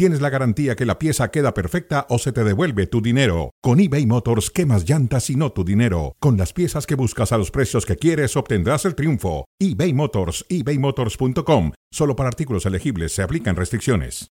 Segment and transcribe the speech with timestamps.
[0.00, 3.50] tienes la garantía que la pieza queda perfecta o se te devuelve tu dinero.
[3.60, 6.16] Con eBay Motors, quemas llantas y no tu dinero.
[6.20, 9.44] Con las piezas que buscas a los precios que quieres, obtendrás el triunfo.
[9.58, 11.72] eBay Motors, ebaymotors.com.
[11.92, 14.28] Solo para artículos elegibles se aplican restricciones.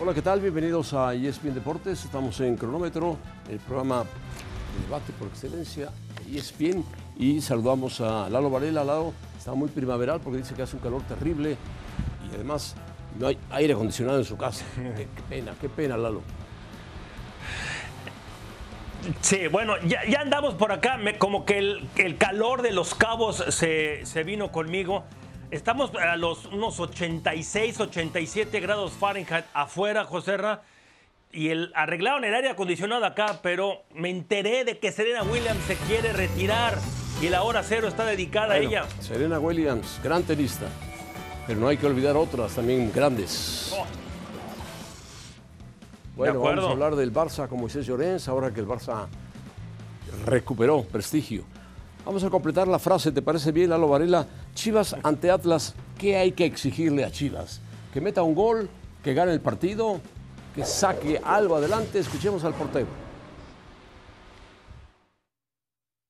[0.00, 0.40] Hola, ¿qué tal?
[0.40, 2.04] Bienvenidos a ESPN Deportes.
[2.04, 5.90] Estamos en Cronómetro, el programa de debate por excelencia
[6.26, 6.84] de ESPN.
[7.16, 8.82] Y saludamos a Lalo Varela.
[8.82, 11.56] Lalo está muy primaveral porque dice que hace un calor terrible
[12.28, 12.74] y además
[13.18, 14.64] no hay aire acondicionado en su casa.
[14.76, 16.22] qué, qué pena, qué pena, Lalo.
[19.20, 22.94] Sí, bueno, ya, ya andamos por acá, me- como que el, el calor de los
[22.94, 25.04] cabos se, se vino conmigo.
[25.50, 30.62] Estamos a los unos 86, 87 grados Fahrenheit afuera, Joserra,
[31.32, 35.74] y el, arreglaron el aire acondicionado acá, pero me enteré de que Serena Williams se
[35.76, 36.78] quiere retirar
[37.20, 38.84] y la hora cero está dedicada Bueno, a ella.
[39.00, 40.66] Serena Williams, gran tenista.
[41.46, 43.74] Pero no hay que olvidar otras también grandes.
[46.16, 49.06] Bueno, vamos a hablar del Barça con Moisés Llorens, ahora que el Barça
[50.26, 51.44] recuperó prestigio.
[52.04, 54.26] Vamos a completar la frase, ¿te parece bien, Lalo Varela?
[54.54, 57.60] Chivas ante Atlas, ¿qué hay que exigirle a Chivas?
[57.92, 58.68] Que meta un gol,
[59.02, 60.00] que gane el partido,
[60.54, 61.98] que saque algo adelante.
[61.98, 62.86] Escuchemos al portero.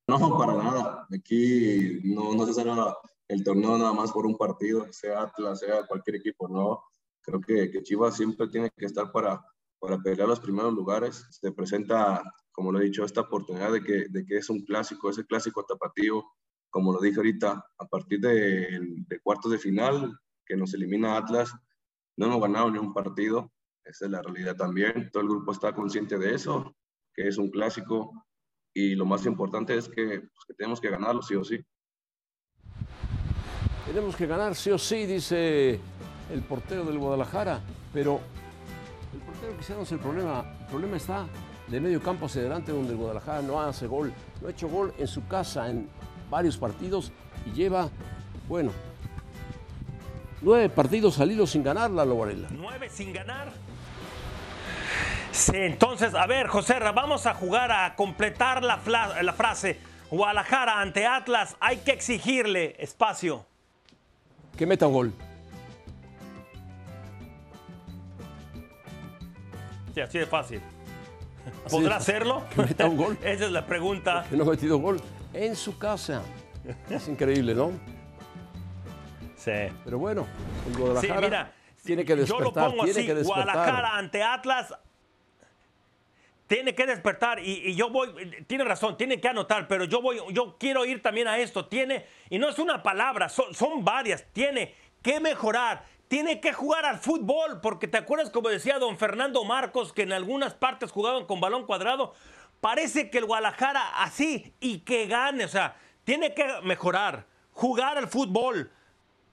[0.09, 1.07] No, para nada.
[1.15, 2.73] Aquí no, no se sale
[3.33, 6.83] el torneo nada más por un partido, sea Atlas, sea cualquier equipo, no.
[7.23, 9.43] Creo que, que Chivas siempre tiene que estar para,
[9.79, 11.27] para pelear los primeros lugares.
[11.31, 15.09] Se presenta, como lo he dicho, esta oportunidad de que, de que es un clásico,
[15.09, 16.25] ese clásico tapatío,
[16.69, 21.55] como lo dije ahorita, a partir de, cuartos de final, que nos elimina Atlas,
[22.19, 23.51] no hemos ganado ni un partido.
[23.83, 25.11] Esa es la realidad también.
[25.11, 26.77] Todo el grupo está consciente de eso,
[27.15, 28.13] que es un clásico
[28.75, 31.59] y lo más importante es que, pues, que tenemos que ganarlo sí o sí.
[33.93, 35.79] Tenemos que ganar sí o sí, dice
[36.33, 37.61] el portero del Guadalajara,
[37.93, 38.21] pero
[39.13, 40.47] el portero quizá no es el problema.
[40.61, 41.27] El problema está
[41.69, 44.11] de medio campo hacia adelante, donde el Guadalajara no hace gol.
[44.41, 45.91] No ha hecho gol en su casa en
[46.31, 47.13] varios partidos
[47.45, 47.91] y lleva,
[48.49, 48.73] bueno,
[50.41, 52.49] nueve partidos salidos sin ganar la Varela.
[52.51, 53.53] Nueve sin ganar.
[55.33, 58.81] Sí, entonces, a ver, José, vamos a jugar a completar la,
[59.23, 59.79] la frase.
[60.11, 63.52] Guadalajara ante Atlas, hay que exigirle espacio.
[64.57, 65.13] Que meta un gol.
[69.95, 70.61] Sí, así de fácil.
[71.71, 72.45] ¿Podrá hacerlo?
[72.55, 73.19] Que meta un gol.
[73.23, 74.25] Esa es la pregunta.
[74.29, 75.01] Que no ha metido gol
[75.33, 76.23] en su casa.
[76.89, 77.73] Es increíble, ¿no?
[79.37, 79.51] Sí.
[79.85, 80.27] Pero bueno,
[80.69, 81.53] el Sí, Guadalajara mira,
[81.85, 83.45] tiene que yo lo despertar, pongo tiene así, que despertar.
[83.45, 84.75] Guadalajara ante Atlas
[86.53, 90.59] tiene que despertar y, yo voy, tiene razón, tiene que anotar, pero yo voy, yo
[90.59, 94.75] quiero ir también a esto, tiene, y no es una palabra, son, son varias, tiene
[95.01, 99.95] que mejorar, tiene que jugar al fútbol, porque te acuerdas como decía don Fernando Marcos,
[99.95, 102.13] que en algunas partes jugaban con balón cuadrado,
[102.61, 108.09] parece que el Guadalajara así y que gane, o sea, tiene que mejorar, jugar al
[108.09, 108.71] fútbol,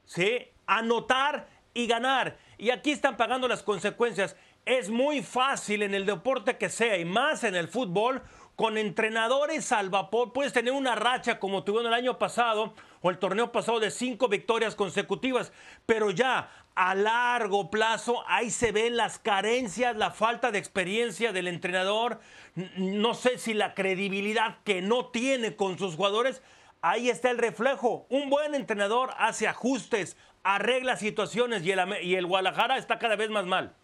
[0.05, 0.47] ¿sí?
[0.65, 2.37] Anotar y ganar.
[2.57, 4.35] Y aquí están pagando las consecuencias.
[4.69, 8.21] Es muy fácil en el deporte que sea y más en el fútbol.
[8.55, 13.17] Con entrenadores al vapor puedes tener una racha como tuvieron el año pasado o el
[13.17, 15.51] torneo pasado de cinco victorias consecutivas,
[15.87, 21.47] pero ya a largo plazo ahí se ven las carencias, la falta de experiencia del
[21.47, 22.19] entrenador,
[22.77, 26.43] no sé si la credibilidad que no tiene con sus jugadores,
[26.81, 28.05] Ahí está el reflejo.
[28.09, 33.29] Un buen entrenador hace ajustes, arregla situaciones y el, y el Guadalajara está cada vez
[33.29, 33.75] más mal.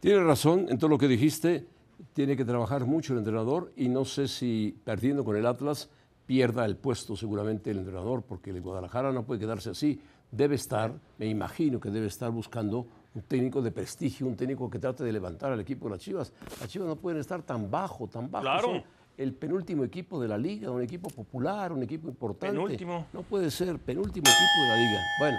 [0.00, 1.66] Tiene razón en todo lo que dijiste.
[2.12, 5.88] Tiene que trabajar mucho el entrenador y no sé si perdiendo con el Atlas
[6.26, 10.00] pierda el puesto seguramente el entrenador, porque el Guadalajara no puede quedarse así.
[10.30, 14.78] Debe estar, me imagino que debe estar buscando un técnico de prestigio, un técnico que
[14.78, 16.32] trate de levantar al equipo de las Chivas.
[16.60, 18.42] Las Chivas no pueden estar tan bajo, tan bajo.
[18.42, 18.68] Claro.
[18.68, 18.82] Son
[19.16, 22.54] el penúltimo equipo de la liga, un equipo popular, un equipo importante.
[22.54, 23.06] Penúltimo.
[23.12, 25.00] No puede ser penúltimo equipo de la liga.
[25.18, 25.38] Bueno.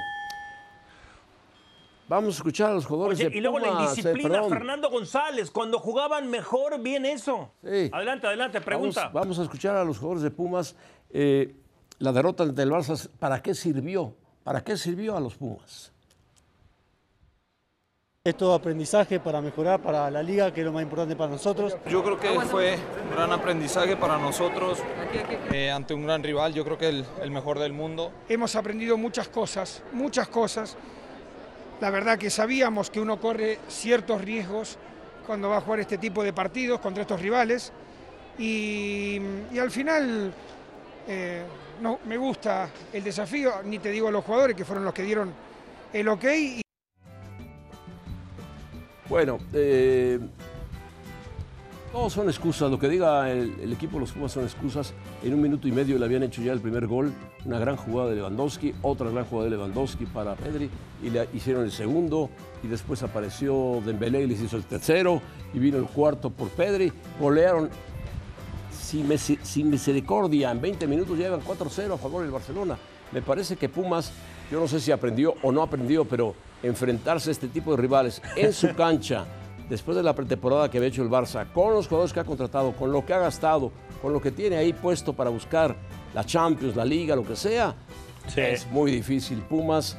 [2.08, 4.44] Vamos a escuchar a los jugadores Oye, de y luego la Pumas, eh, indisciplina.
[4.44, 7.52] Fernando González, cuando jugaban mejor, bien eso.
[7.64, 7.90] Sí.
[7.92, 9.02] Adelante, adelante, pregunta.
[9.08, 10.76] Vamos, vamos a escuchar a los jugadores de Pumas.
[11.10, 11.56] eh,
[12.00, 14.14] la derrota ante el Barça, ¿para qué sirvió?
[14.44, 15.92] ¿Para qué sirvió a los Pumas?
[18.24, 21.78] Es todo aprendizaje para mejorar para la liga, que es lo más importante para nosotros.
[21.90, 24.80] Yo creo que fue un gran aprendizaje para nosotros
[25.52, 28.12] eh, ante un gran rival, yo creo que el, el mejor del mundo.
[28.28, 30.78] Hemos aprendido muchas cosas, muchas cosas,
[31.80, 34.78] La verdad que sabíamos que uno corre ciertos riesgos
[35.26, 37.72] cuando va a jugar este tipo de partidos contra estos rivales
[38.40, 39.20] y,
[39.60, 40.34] al final
[41.08, 41.44] eh,
[41.82, 45.32] no, me gusta el desafío, ni te digo los jugadores que fueron los que dieron
[45.94, 46.26] el ok.
[49.10, 50.20] Bueno, eh,
[51.98, 52.70] todos son excusas.
[52.70, 54.94] Lo que diga el, equipo de los Pumas son excusas.
[55.24, 57.12] En un minuto y medio le habían hecho ya el primer gol.
[57.44, 60.70] Una gran jugada de Lewandowski, otra gran jugada de Lewandowski para Pedri.
[61.02, 62.30] Y le hicieron el segundo.
[62.62, 65.24] Y después apareció Dembélé y les hizo el tercero.
[65.56, 66.94] Y vino el cuarto por Pedri.
[67.20, 67.68] Golearon
[68.72, 70.52] sin, sin misericordia.
[70.52, 72.78] En 20 minutos llevan 4-0 a favor del Barcelona.
[73.12, 74.12] Me parece que Pumas,
[74.52, 78.22] yo no sé si aprendió o no aprendió, pero enfrentarse a este tipo de rivales
[78.36, 79.26] en su cancha
[79.70, 82.74] después de la pretemporada que había hecho el Barça, con los jugadores que ha contratado,
[82.74, 83.72] con lo que ha gastado,
[84.02, 85.76] con lo que tiene ahí puesto para buscar
[86.14, 87.76] la Champions, la Liga, lo que sea,
[88.36, 89.42] es muy difícil.
[89.42, 89.98] Pumas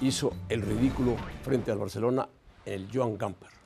[0.00, 2.28] hizo el ridículo frente al Barcelona
[2.64, 3.56] en el Joan Gamper.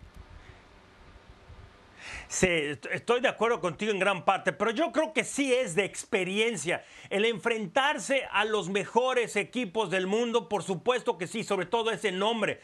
[2.29, 2.47] Sí,
[2.93, 6.85] estoy de acuerdo contigo en gran parte, pero yo creo que sí es de experiencia.
[7.09, 12.13] El enfrentarse a los mejores equipos del mundo, por supuesto que sí, sobre todo ese
[12.13, 12.61] nombre.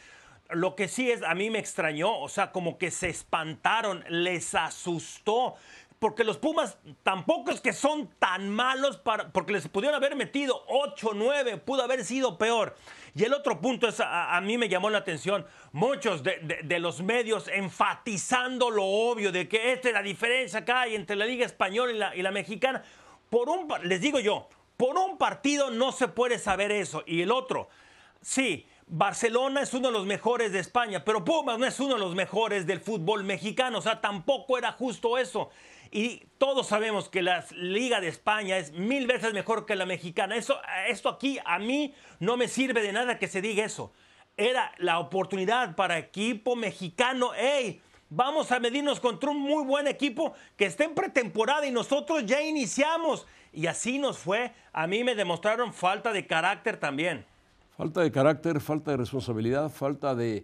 [0.49, 4.55] Lo que sí es, a mí me extrañó, o sea, como que se espantaron, les
[4.55, 5.55] asustó.
[5.99, 10.63] Porque los Pumas tampoco es que son tan malos para, porque les pudieron haber metido
[10.67, 12.75] 8, 9, pudo haber sido peor.
[13.15, 17.47] Y el otro punto es, a, mí me llamó la atención, muchos de, los medios
[17.47, 21.91] enfatizando lo obvio de que esta es la diferencia que hay entre la Liga Española
[21.91, 22.83] y la, y la Mexicana.
[23.31, 24.47] Por un, les digo yo,
[24.77, 27.03] por un partido no se puede saber eso.
[27.07, 27.69] Y el otro,
[28.21, 31.99] sí, Barcelona es uno de los mejores de España, pero Pumas no es uno de
[31.99, 35.49] los mejores del fútbol mexicano, o sea, tampoco era justo eso.
[35.91, 40.37] Y todos sabemos que la Liga de España es mil veces mejor que la mexicana.
[40.37, 43.91] Eso, esto aquí a mí no me sirve de nada que se diga eso.
[44.37, 47.33] Era la oportunidad para equipo mexicano.
[47.33, 47.81] ¡Ey!
[48.09, 52.41] Vamos a medirnos contra un muy buen equipo que está en pretemporada y nosotros ya
[52.41, 53.27] iniciamos.
[53.51, 54.53] Y así nos fue.
[54.71, 57.25] A mí me demostraron falta de carácter también.
[57.77, 60.43] Falta de carácter, falta de responsabilidad, falta de,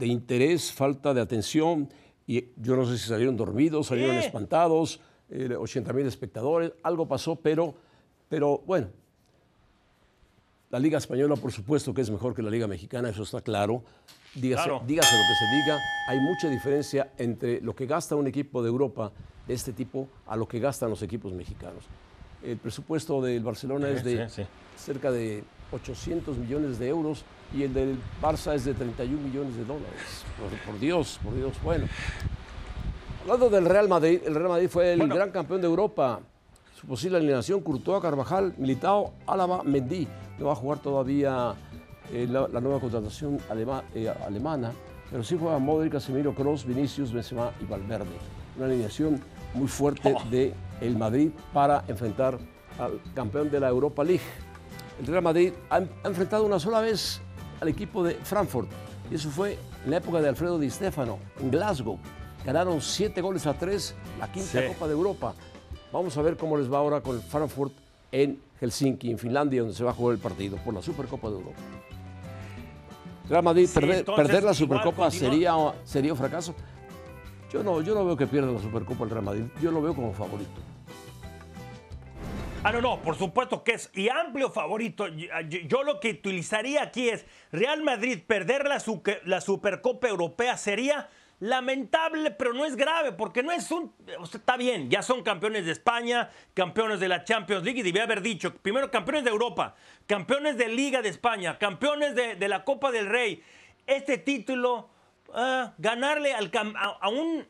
[0.00, 1.90] interés, falta de atención.
[2.26, 5.00] Y yo no sé si salieron dormidos, salieron espantados,
[5.30, 7.74] 80 mil espectadores, algo pasó, pero,
[8.30, 8.88] pero bueno,
[10.70, 13.82] la Liga Española, por supuesto que es mejor que la Liga Mexicana, eso está claro.
[14.34, 15.78] Dígase, dígase, lo que se diga,
[16.08, 19.12] hay mucha diferencia entre lo que gasta un equipo de Europa
[19.46, 21.84] de este tipo a lo que gastan los equipos mexicanos.
[22.42, 24.26] El presupuesto del Barcelona es de
[24.76, 27.24] cerca de 800 millones de euros
[27.54, 30.24] y el del Barça es de 31 millones de dólares.
[30.66, 31.54] Por, Dios, por Dios.
[31.62, 31.86] Bueno,
[33.22, 36.20] hablando del Real Madrid, el Real Madrid fue el gran campeón de Europa.
[36.78, 40.06] Su posible alineación, Courtois, Carvajal, Militao, Álava, Mendy.
[40.38, 41.54] No va a jugar todavía
[42.12, 43.38] eh, la, nueva contratación
[43.94, 44.72] eh, alemana,
[45.10, 48.10] pero sí juega Modric, Casemiro, Kroos, Vinicius, Benzema y Valverde.
[48.56, 49.20] Una alineación
[49.54, 50.28] muy fuerte oh.
[50.28, 52.38] de el Madrid para enfrentar
[52.78, 54.22] al campeón de la Europa League.
[54.98, 57.20] El Real Madrid ha, enfrentado una sola vez
[57.60, 58.68] al equipo de Frankfurt.
[59.10, 61.98] Y eso fue en la época de Alfredo Di Stefano, en Glasgow.
[62.44, 65.34] Ganaron siete goles a tres, la quinta Copa de Europa.
[65.92, 67.72] Vamos a ver cómo les va ahora con el Frankfurt
[68.12, 71.34] en Helsinki, en Finlandia, donde se va a jugar el partido por la Supercopa de
[71.34, 71.60] Europa.
[73.28, 75.54] Real Madrid, perder, la Supercopa sería,
[75.84, 76.54] sería un fracaso.
[77.52, 79.44] Yo no, yo no veo que pierda la Supercopa el Real Madrid.
[79.60, 80.60] Yo lo veo como favorito.
[82.68, 85.06] Ah, no, no, por supuesto que es y amplio favorito.
[85.06, 91.08] Yo, lo que utilizaría aquí es Real Madrid perder la, Supercopa Europea sería
[91.38, 93.94] lamentable, pero no es grave, porque no es un...
[94.34, 98.20] está bien, ya son campeones de España, campeones de la Champions League, y debía haber
[98.20, 99.76] dicho, primero campeones de Europa,
[100.08, 103.44] campeones de Liga de España, campeones de, la Copa del Rey.
[103.86, 104.88] Este título,
[105.32, 106.50] ah, ganarle al,
[107.00, 107.46] a, un,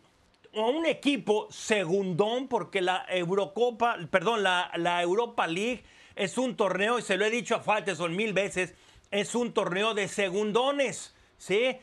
[0.54, 5.84] a un equipo segundón, porque la Eurocopa, perdón, la, la, Europa League
[6.14, 8.74] es un torneo, y se lo he dicho a son mil veces,
[9.10, 11.76] es un torneo de segundones, ¿sí?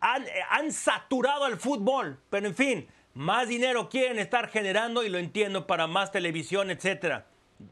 [0.00, 5.18] Han, han saturado al fútbol, pero en fin, más dinero quieren estar generando y lo
[5.18, 7.26] entiendo para más televisión, etcétera.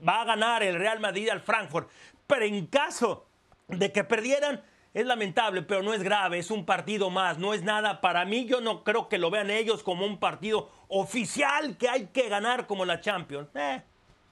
[0.07, 1.89] Va a ganar el Real Madrid al Frankfurt,
[2.27, 3.29] pero en caso
[3.69, 4.63] de que perdieran,
[4.97, 8.00] es lamentable, pero no es grave, es un partido más, no es nada.
[8.00, 12.07] Para mí yo no creo que lo vean ellos como un partido oficial que hay
[12.07, 13.50] que ganar como la Champions.
[13.57, 13.83] Eh.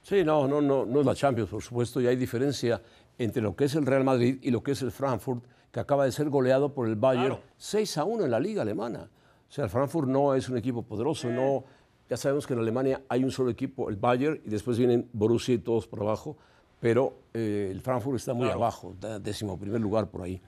[0.01, 2.81] Sí, no, no, no, no es la Champions, por supuesto, y hay diferencia
[3.19, 6.05] entre lo que es el Real Madrid y lo que es el Frankfurt, que acaba
[6.05, 9.07] de ser goleado por el Bayern 6 a 1 en la liga alemana.
[9.47, 11.63] O sea, el Frankfurt no es un equipo poderoso, no,
[12.09, 15.53] ya sabemos que en Alemania hay un solo equipo, el Bayern, y después vienen Borussia
[15.53, 16.37] y todos por abajo
[16.85, 20.39] pero eh, el Frankfurt está muy abajo, décimo primer lugar por ahí.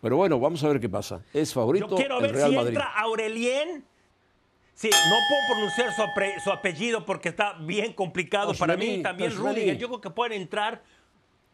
[0.00, 1.20] Pero bueno, vamos a ver qué pasa.
[1.34, 2.68] Es favorito Yo quiero el ver Real si Madrid.
[2.70, 3.84] entra Aurelien.
[4.72, 9.02] Sí, no puedo pronunciar su, apellido porque está bien complicado para mí.
[9.02, 9.36] También.
[9.36, 9.76] Rudiger.
[9.76, 10.82] Yo creo que pueden entrar.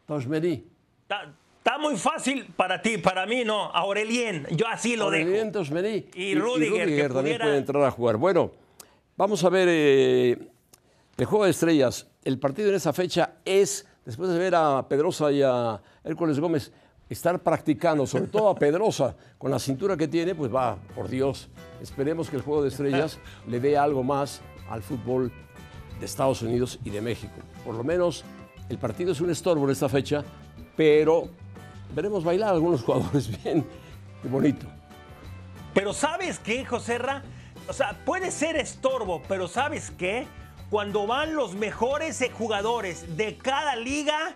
[0.07, 0.65] Toshmeni.
[1.03, 3.73] Está, está muy fácil para ti, para mí no.
[3.73, 5.25] Aurelien, yo así lo dejo.
[5.25, 6.07] Aurelien Toshmeni.
[6.15, 8.17] Y Rudiger, que también pudiera- puede entrar a jugar.
[8.19, 8.53] Bueno,
[9.17, 10.39] vamos a ver eh,
[11.17, 12.07] el juego de estrellas.
[12.25, 16.73] El partido en esa fecha es, después de ver a Pedrosa y a Hércules Gómez
[17.11, 21.51] estar practicando, sobre todo a Pedrosa, con la cintura que tiene, pues va, por Dios,
[21.83, 25.31] esperemos que el juego de estrellas le dé algo más al fútbol
[26.01, 27.35] de Estados Unidos y de México.
[27.67, 28.25] Por lo menos
[28.71, 30.25] el partido es un estorbo en esta fecha,
[30.75, 31.29] pero
[31.95, 33.63] veremos bailar a algunos jugadores bien
[34.25, 34.67] y bonito.
[35.75, 37.23] Pero ¿sabes qué, José Ra?
[37.69, 40.27] O sea, puede ser estorbo, pero ¿sabes qué?
[40.71, 44.35] Cuando van los mejores jugadores de cada liga,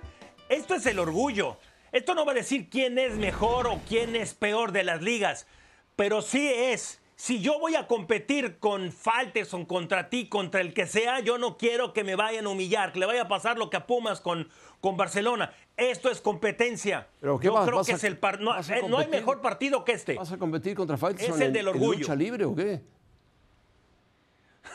[0.49, 1.59] esto es el orgullo.
[1.93, 5.47] Esto no va a decir quién es mejor o quién es peor de las ligas,
[5.95, 7.01] pero sí es.
[7.17, 11.59] Si yo voy a competir con Falteson contra ti, contra el que sea, yo no
[11.59, 14.21] quiero que me vayan a humillar, que le vaya a pasar lo que a Pumas
[14.23, 14.49] con,
[14.81, 15.53] con Barcelona.
[15.77, 17.09] Esto es competencia.
[17.21, 19.07] ¿Pero qué yo vas- creo vas que a- es el par- no, eh, no hay
[19.09, 20.15] mejor partido que este.
[20.15, 21.99] ¿Vas a competir contra Faitelson Es el en- del en orgullo.
[22.01, 22.81] lucha libre o qué?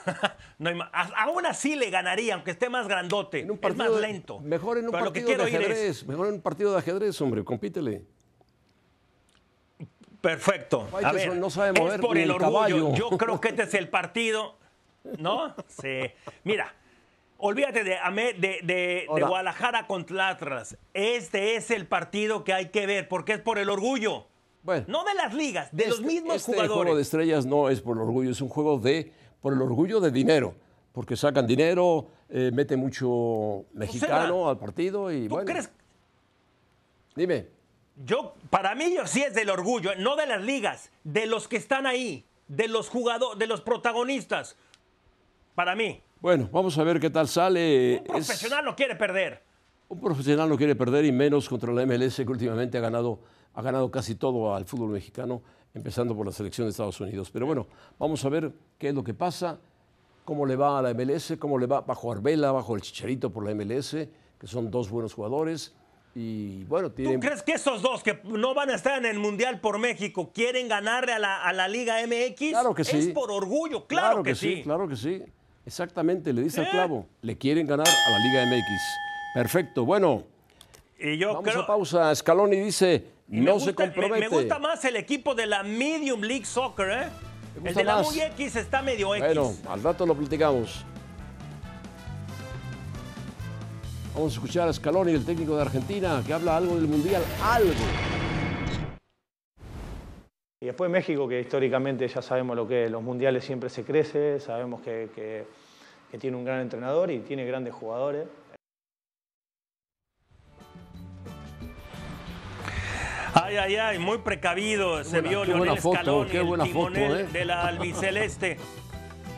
[0.60, 0.80] No hay
[1.16, 3.42] aún así le ganaría, aunque esté más grandote.
[3.42, 4.40] En un es más lento.
[4.40, 6.06] Mejor en un Pero partido de es- ajedrez.
[6.08, 7.44] Mejor en un partido de ajedrez, hombre.
[7.44, 8.04] Compítele.
[10.22, 10.88] Perfecto.
[11.04, 12.54] A ver, no sabe es mover por ni el el orgullo.
[12.54, 12.94] caballo.
[12.96, 14.56] Yo creo que este es el partido.
[15.20, 15.54] ¿No?
[15.68, 16.02] Sí.
[16.44, 16.74] Mira,
[17.38, 19.28] olvídate de, Ame- de, de- de Ahora.
[19.28, 20.76] Guadalajara contra Atlas.
[20.94, 24.26] Este es el partido que hay que ver, porque es por el orgullo.
[24.64, 24.84] Bueno.
[24.90, 26.76] No de las ligas, de los Este- mismos este jugadores.
[26.76, 30.00] juego de estrellas no es por el orgullo, es un juego de por el orgullo
[30.00, 30.56] de dinero.
[30.94, 35.46] Porque sacan dinero, eh, mete mucho mexicano al partido y ¿Tú bueno.
[35.51, 35.70] crees?
[37.15, 37.48] Dime.
[38.03, 41.58] Yo, para mí, yo sí es del orgullo, no de las ligas, de los que
[41.58, 44.56] están ahí, de los jugadores, de los protagonistas.
[45.56, 48.03] Para mí, Bueno, vamos a ver qué tal sale.
[48.10, 49.44] un Es- profesional no quiere perder.
[49.89, 53.20] Un profesional no quiere perder y menos contra la MLS que últimamente ha ganado,
[53.53, 55.41] ha ganado casi todo al fútbol mexicano,
[55.74, 57.29] empezando por la selección de Estados Unidos.
[57.32, 57.67] Pero bueno,
[57.98, 59.60] vamos a ver qué es lo que pasa,
[60.25, 63.46] cómo le va a la MLS, cómo le va bajo Arbela, bajo el Chicharito por
[63.46, 63.91] la MLS,
[64.38, 65.74] que son dos buenos jugadores.
[66.13, 69.62] Y bueno, ¿Tú crees que esos dos que no van a estar en el Mundial
[69.62, 72.50] por México quieren ganarle a la, a la Liga MX?
[72.50, 72.98] Claro que sí.
[72.98, 74.63] Es por orgullo, claro, que, sí.
[74.63, 75.24] Claro que sí.
[75.65, 76.65] Exactamente, le dice ¿Eh?
[76.65, 77.06] al clavo.
[77.22, 79.07] Le quieren ganar a la Liga MX.
[79.41, 79.86] Perfecto.
[79.86, 80.24] Bueno,
[81.00, 81.62] Y yo vamos creo.
[81.62, 82.15] a pausa.
[82.15, 84.13] Scaloni dice, y no gusta- se compromete.
[84.25, 87.08] Me, me gusta más el equipo de la Medium League Soccer, ¿eh?
[87.62, 88.01] ¿Te El de la?
[88.01, 89.27] Muy X está medio X.
[89.27, 90.84] Bueno, al rato lo platicamos.
[94.15, 97.70] Vamos a escuchar a Scaloni, el técnico de Argentina, que habla algo del Mundial, algo.
[100.60, 104.39] Y después México, que históricamente ya sabemos lo que es, los mundiales siempre se crece,
[104.39, 105.46] sabemos que, que-
[106.10, 108.25] que tiene un gran entrenador y tiene grandes jugadores.
[113.48, 116.44] Ay, ay, ay, muy precavido se buena- vio qué buena Leonel foto, Scaloni, qué el
[116.44, 117.27] buena foto, timonel ¿eh?
[117.32, 118.58] de la albiceleste.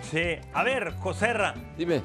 [0.10, 0.22] Sí,
[0.54, 2.02] a ver, Joserra, Dime,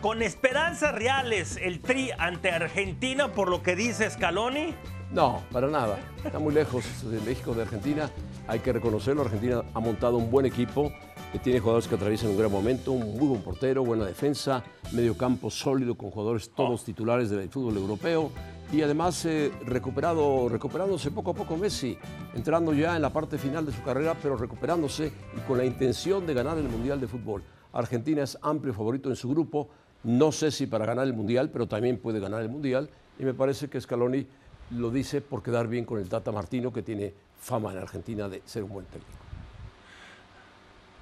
[0.00, 4.74] con esperanzas reales el tri ante Argentina por lo que dice Scaloni.
[5.12, 5.98] no, para nada.
[6.24, 8.10] Está muy lejos de México, de Argentina.
[8.48, 9.22] Hay que reconocerlo.
[9.22, 10.90] Argentina ha montado un buen equipo,
[11.32, 15.16] que tiene jugadores que atraviesan un gran momento, un muy buen portero, buena defensa, medio
[15.16, 18.32] campo sólido con jugadores todos titulares del fútbol europeo.
[18.70, 21.96] Y además eh, recuperado, recuperándose poco a poco Messi,
[22.34, 26.26] entrando ya en la parte final de su carrera, pero recuperándose y con la intención
[26.26, 27.42] de ganar el Mundial de Fútbol.
[27.72, 29.68] Argentina es amplio favorito en su grupo,
[30.04, 32.90] no sé si para ganar el Mundial, pero también puede ganar el Mundial.
[33.18, 34.26] Y me parece que Scaloni
[34.72, 38.42] lo dice por quedar bien con el Tata Martino, que tiene fama en Argentina de
[38.44, 39.17] ser un buen técnico.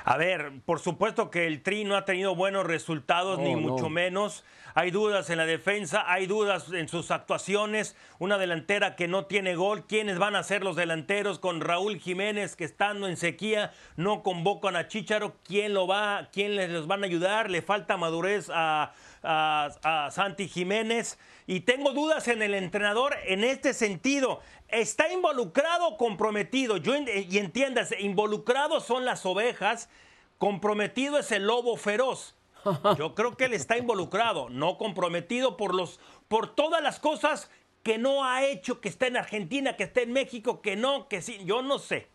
[0.06, 3.60] A ver, por supuesto que el Tri no ha tenido buenos resultados, No, ni no.
[3.62, 4.44] mucho menos.
[4.74, 7.96] Hay dudas en la defensa, hay dudas en sus actuaciones.
[8.20, 9.86] Una delantera que no tiene gol.
[9.86, 14.78] ¿Quiénes van a ser los delanteros con Raúl Jiménez que estando en sequía no convocan
[14.78, 15.36] a Chicharo?
[15.44, 16.30] ¿Quién lo va?
[16.32, 17.50] ¿Quién les los van a ayudar?
[17.52, 21.20] Le falta madurez a, a- a Santi Jiménez.
[21.48, 24.40] Y tengo dudas en el entrenador en este sentido.
[24.70, 26.78] ¿Está involucrado o comprometido?
[26.78, 29.90] Yo y entiendas, involucrados son las ovejas,
[30.38, 32.36] comprometido es el lobo feroz.
[32.98, 37.50] Yo creo que él está involucrado, no comprometido por los por todas las cosas
[37.84, 41.22] que no ha hecho, que está en Argentina, que está en México, que no, que
[41.22, 42.08] sí, yo no sé.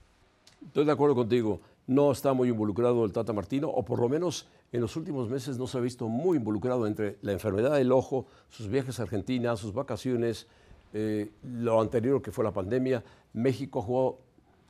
[0.64, 1.60] Estoy de acuerdo contigo.
[1.86, 5.58] No está muy involucrado el Tata Martino, o por lo menos en los últimos meses
[5.58, 9.56] no se ha visto muy involucrado entre la enfermedad del ojo, sus viajes a Argentina,
[9.56, 10.48] sus vacaciones,
[10.92, 13.04] eh, lo anterior que fue la pandemia.
[13.32, 14.20] México jugó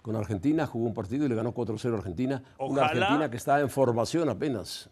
[0.06, 2.40] con Argentina, jugó un partido y le ganó 4-0 a Argentina.
[2.58, 4.88] Una Ojalá- Argentina que está en formación apenas.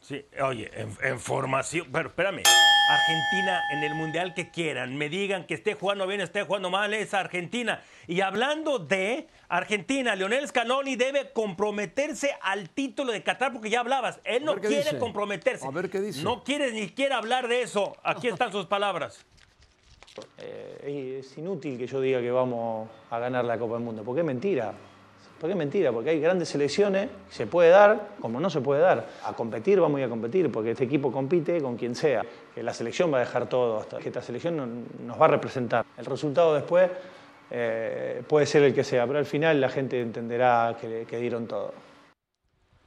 [0.00, 2.42] Sí, oye, en, en formación, pero espérame,
[2.90, 6.94] Argentina en el mundial que quieran, me digan que esté jugando bien, esté jugando mal,
[6.94, 7.82] es Argentina.
[8.06, 14.20] Y hablando de Argentina, Leonel Scaloni debe comprometerse al título de Qatar porque ya hablabas,
[14.22, 14.98] él no quiere dice.
[14.98, 15.66] comprometerse.
[15.66, 16.22] A ver qué dice.
[16.22, 17.96] No quiere ni siquiera hablar de eso.
[18.04, 19.26] Aquí están sus palabras.
[20.38, 24.20] Eh, es inútil que yo diga que vamos a ganar la Copa del Mundo, porque
[24.20, 24.72] es mentira.
[25.40, 29.06] Porque es mentira, porque hay grandes selecciones, se puede dar como no se puede dar.
[29.24, 32.24] A competir vamos a ir a competir, porque este equipo compite con quien sea.
[32.54, 34.66] Que la selección va a dejar todo, hasta que esta selección no-
[35.06, 35.84] nos va a representar.
[35.96, 36.90] El resultado después
[37.50, 41.72] eh, puede ser el que sea, pero al final la gente entenderá que dieron todo.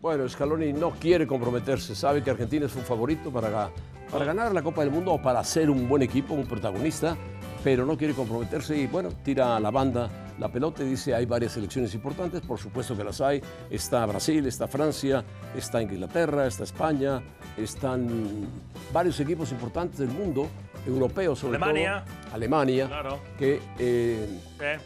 [0.02, 3.70] Bueno, Scaloni no quiere comprometerse, sabe que Argentina es un favorito para,
[4.12, 7.16] para ganar la Copa del Mundo o para ser un buen equipo, un protagonista,
[7.64, 11.28] pero no quiere comprometerse y bueno, tira a la banda la pelota y dice hay
[11.28, 15.24] varias selecciones importantes, por supuesto que las hay, está Brasil, está Francia,
[15.56, 17.22] está Inglaterra, está España,
[17.56, 18.48] están
[18.92, 20.48] varios equipos importantes del mundo,
[20.88, 22.04] europeos sobre Alemania.
[22.04, 23.20] todo, Alemania, Claro.
[23.38, 24.80] que eh, Eh,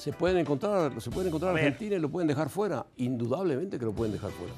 [0.00, 1.54] se pueden encontrar, se pueden encontrar.
[1.54, 4.52] Argentina y lo pueden dejar fuera, indudablemente que lo pueden dejar fuera.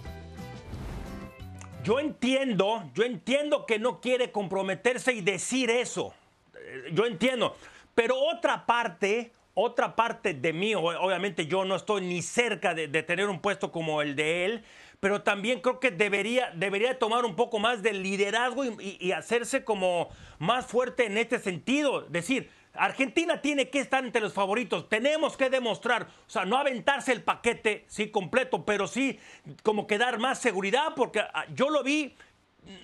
[1.82, 6.14] Yo entiendo, yo entiendo que no quiere comprometerse y decir eso.
[6.54, 7.56] Eh, Yo entiendo.
[7.94, 13.02] Pero otra parte, otra parte de mí, obviamente yo no estoy ni cerca de, de
[13.02, 14.64] tener un puesto como el de él,
[15.00, 19.12] pero también creo que debería, debería tomar un poco más de liderazgo y, y- y
[19.12, 20.08] hacerse como
[20.38, 22.02] más fuerte en este sentido.
[22.02, 27.12] Decir, Argentina tiene que estar entre los favoritos, tenemos que demostrar, o sea, no aventarse
[27.12, 29.18] el paquete, sí, completo, pero sí
[29.62, 32.14] como que dar más seguridad, porque ah, yo lo vi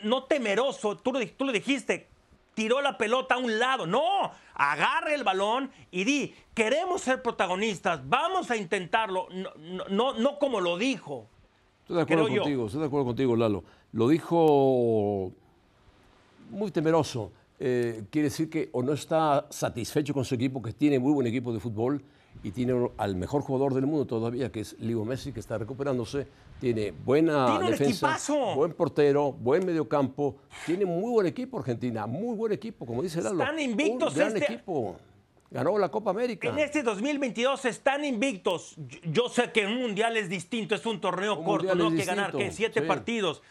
[0.02, 2.09] no temeroso, tú lo, tú lo dijiste,
[2.54, 8.07] tiró la pelota a un lado, no, agarre el balón y di, queremos ser protagonistas,
[8.09, 11.27] vamos a intentarlo, no, no, no, como lo dijo.
[11.83, 12.42] Estoy de acuerdo yo.
[12.42, 13.64] contigo, estoy de acuerdo contigo, Lalo.
[13.92, 15.33] Lo dijo
[16.51, 17.33] muy temeroso.
[17.61, 21.27] Eh, quiere decir que o no está satisfecho con su equipo, que tiene muy buen
[21.27, 22.03] equipo de fútbol
[22.42, 26.29] y tiene al mejor jugador del mundo todavía, que es Leo Messi, que está recuperándose.
[26.61, 28.16] Tiene buena Tiene defensa,
[28.55, 30.37] buen portero, buen mediocampo.
[30.66, 33.42] Tiene muy buen equipo Argentina, muy buen equipo, como dice Lalo.
[33.42, 34.97] Están invictos Un gran este- equipo.
[35.51, 36.49] Ganó la Copa América.
[36.49, 38.75] En este 2022 están invictos.
[39.11, 42.33] Yo, sé que un mundial es distinto, es un torneo Un corto, no que ganar
[42.33, 42.87] que siete sí.
[42.87, 43.42] partidos.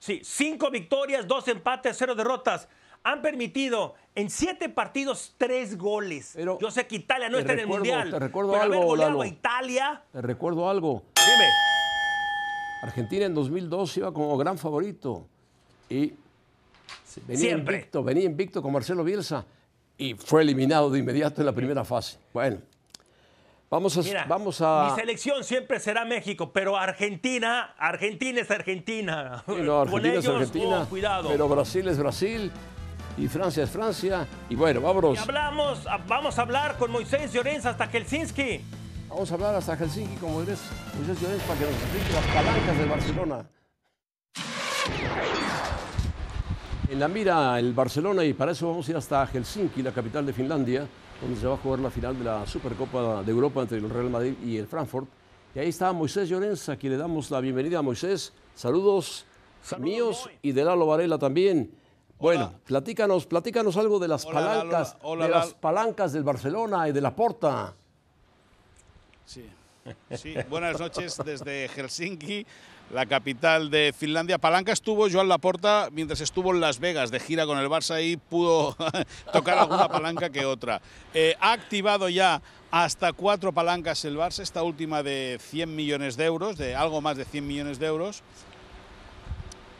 [0.00, 2.68] Sí, cinco victorias, dos empates, cero derrotas.
[3.04, 6.32] Han permitido en siete partidos tres goles.
[6.34, 8.10] Pero yo sé que Italia no está en el mundial.
[8.10, 9.22] te recuerdo pero haber algo, goleado Lalo.
[9.22, 10.02] a Italia.
[10.12, 11.02] Te recuerdo algo.
[11.16, 11.48] Dime.
[12.82, 15.26] Argentina en 2002 iba como gran favorito
[15.88, 16.12] y
[17.26, 17.76] venía Siempre.
[17.76, 19.44] invicto, venía invicto con Marcelo Bielsa
[19.96, 22.18] y fue eliminado de inmediato en la primera fase.
[22.32, 22.58] Bueno,
[23.70, 29.44] vamos a, Mira, vamos a mi selección siempre será México, pero Argentina, Argentina es Argentina.
[29.46, 31.28] Sí, no, Con Argentina es ellos, Argentina, oh, cuidado.
[31.28, 32.50] pero Brasil es Brasil
[33.16, 35.18] y Francia es Francia y bueno, Y vámonos.
[35.20, 38.60] hablamos, vamos a hablar con Moisés Llorens hasta Helsinki.
[39.08, 40.60] Vamos a hablar hasta Helsinki como eres
[40.96, 43.46] Moisés Llorens para que nos explique las palancas del Barcelona.
[46.88, 50.26] En la mira el Barcelona y para eso vamos a ir hasta Helsinki, la capital
[50.26, 50.86] de Finlandia,
[51.20, 54.10] donde se va a jugar la final de la Supercopa de Europa entre el Real
[54.10, 55.08] Madrid y el Frankfurt.
[55.54, 57.80] Y ahí está Moisés Llorens, a quien le damos la bienvenida.
[57.82, 59.24] Moisés, saludos,
[59.62, 61.70] Saludos, míos y de Lalo Varela también.
[62.22, 66.92] Bueno, platícanos, platícanos algo de las Hola, palancas, Hola, de las palancas del Barcelona y
[66.92, 67.74] de la Porta.
[69.26, 69.44] Sí.
[70.14, 72.46] Sí, buenas noches desde Helsinki,
[72.94, 74.38] la capital de Finlandia.
[74.38, 78.16] Palanca estuvo Joan Laporta mientras estuvo en Las Vegas de gira con el Barça y
[78.16, 78.76] pudo
[79.32, 80.80] tocar alguna palanca que otra.
[81.12, 86.26] Eh, ha activado ya hasta cuatro palancas el Barça, esta última de 100 millones de
[86.26, 88.22] euros, de algo más de 100 millones de euros.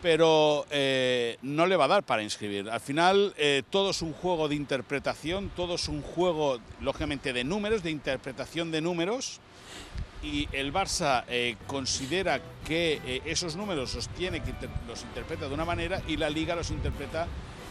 [0.03, 2.69] Pero eh, no le va a dar para inscribir.
[2.69, 7.45] Al final eh, todo es un juego de interpretación, todo es un juego, lógicamente, de
[7.45, 9.41] números, de interpretación de números
[10.25, 15.49] y el Barça eh, considera que eh, esos números los tiene que inter- los interpreta
[15.49, 17.27] de una manera y la Liga los interpreta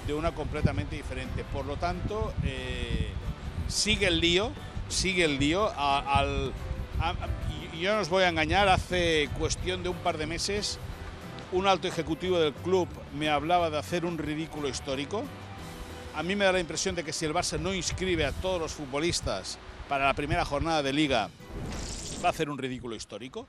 [0.07, 1.43] de una completamente diferente.
[1.53, 3.09] Por lo tanto, eh,
[3.67, 4.51] sigue el lío,
[4.89, 5.67] sigue el lío.
[5.75, 6.51] a- al,
[6.99, 7.15] a-
[7.79, 10.77] yo no os voy a engañar, hace cuestión de un par de meses,
[11.51, 15.23] un alto ejecutivo del club me hablaba de hacer un ridículo histórico.
[16.15, 18.59] A mí me da la impresión de que si el Barça no inscribe a todos
[18.59, 19.57] los futbolistas
[19.89, 21.29] para la primera jornada de liga,
[22.23, 23.47] va a hacer un ridículo histórico,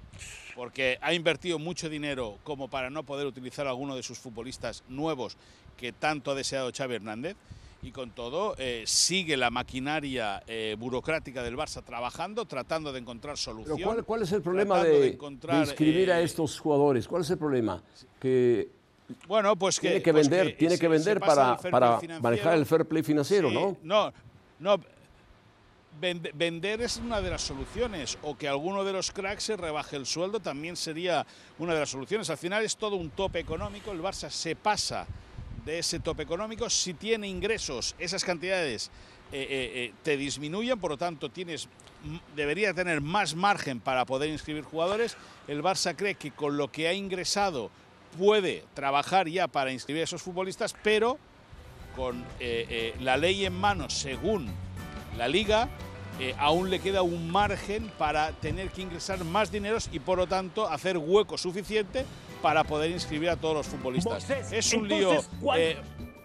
[0.56, 4.82] porque ha invertido mucho dinero como para no poder utilizar a alguno de sus futbolistas
[4.88, 5.36] nuevos
[5.76, 7.36] que tanto ha deseado Xavi Hernández.
[7.84, 13.36] Y con todo, eh, sigue la maquinaria eh, burocrática del Barça trabajando, tratando de encontrar
[13.36, 13.76] soluciones.
[13.76, 17.08] Pero ¿cuál, cuál es el problema de, de, inscribir a eh, estos jugadores?
[17.08, 17.82] ¿Cuál es el problema?
[18.20, 18.68] Que
[19.26, 22.66] bueno, pues que, tiene que pues vender, que tiene que vender para, para manejar el
[22.66, 23.76] fair play financiero, Sí, ¿no?
[23.82, 24.12] No,
[24.60, 24.82] no.
[26.00, 29.96] Vend- Vender es una de las soluciones, o que alguno de los cracks se rebaje
[29.96, 31.26] el sueldo también sería
[31.58, 32.30] una de las soluciones.
[32.30, 35.06] Al final es todo un tope económico, el Barça se pasa
[35.64, 38.90] de ese tope económico, si tiene ingresos, esas cantidades
[39.32, 41.68] eh, eh, eh, te disminuyen, por lo tanto tienes,
[42.36, 45.16] debería tener más margen para poder inscribir jugadores.
[45.48, 47.70] El Barça cree que con lo que ha ingresado
[48.18, 51.18] puede trabajar ya para inscribir a esos futbolistas, pero
[51.96, 52.24] con
[53.00, 54.50] la ley en mano, según
[55.16, 55.68] la liga,
[56.20, 60.26] eh, aún le queda un margen para tener que ingresar más dineros y por lo
[60.26, 62.04] tanto hacer hueco suficiente
[62.42, 64.28] para poder inscribir a todos los futbolistas.
[64.28, 65.40] Moisés, es un entonces, lío.
[65.40, 65.76] ¿cuál- eh,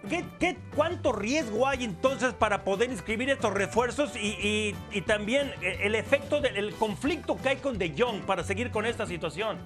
[0.09, 5.51] ¿Qué, qué, cuánto riesgo hay entonces para poder inscribir estos refuerzos y, y- y también
[5.61, 9.05] eh, el efecto del el conflicto que hay con De Jong para seguir con esta
[9.05, 9.57] situación?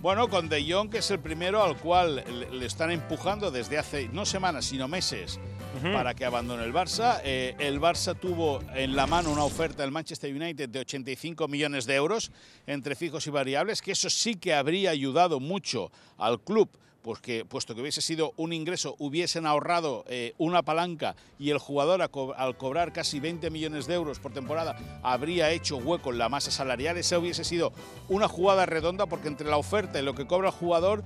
[0.00, 4.08] Bueno, con De Jong, que es el primero al cual le están empujando desde hace
[4.12, 5.40] no semanas, sino meses,
[5.82, 7.20] para que abandone el Barça.
[7.24, 11.86] Eh, el Barça tuvo en la mano una oferta del Manchester United de 85 millones
[11.86, 12.30] de euros
[12.66, 16.68] entre fijos y variables, que eso sí que habría ayudado mucho al club.
[17.02, 21.58] Pues que, puesto que hubiese sido un ingreso, hubiesen ahorrado eh, una palanca y el
[21.58, 26.30] jugador al cobrar casi 20 millones de euros por temporada habría hecho hueco en la
[26.30, 26.96] masa salarial.
[26.96, 27.74] Esa hubiese sido
[28.08, 31.04] una jugada redonda porque entre la oferta y lo que cobra el jugador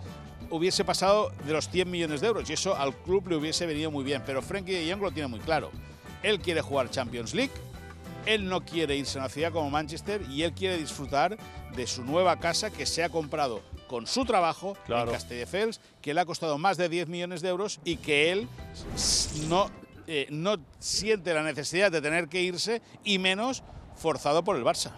[0.50, 3.90] hubiese pasado de los 100 millones de euros y eso al club le hubiese venido
[3.90, 4.22] muy bien.
[4.26, 5.70] Pero Frenkie de Jong lo tiene muy claro.
[6.22, 7.52] Él quiere jugar Champions League,
[8.26, 11.36] él no quiere irse a una ciudad como Manchester y él quiere disfrutar
[11.74, 15.06] de su nueva casa que se ha comprado con su trabajo Claro.
[15.10, 18.48] en Castelldefels, que le ha costado más de 10 millones de euros y que él
[19.48, 19.70] no,
[20.06, 23.62] eh, no siente la necesidad de tener que irse y menos
[23.96, 24.90] forzado por el Barça.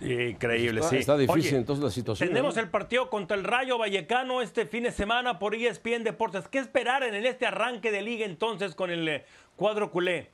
[0.00, 0.96] Increíble, Está, sí.
[0.98, 2.28] está difícil Oye, entonces la situación.
[2.28, 2.62] Tenemos ¿no?
[2.62, 6.46] el partido contra el Rayo Vallecano este fin de semana por ESPN Deportes.
[6.48, 9.24] ¿Qué esperar en este arranque de liga entonces con el eh,
[9.56, 10.30] cuadro culé?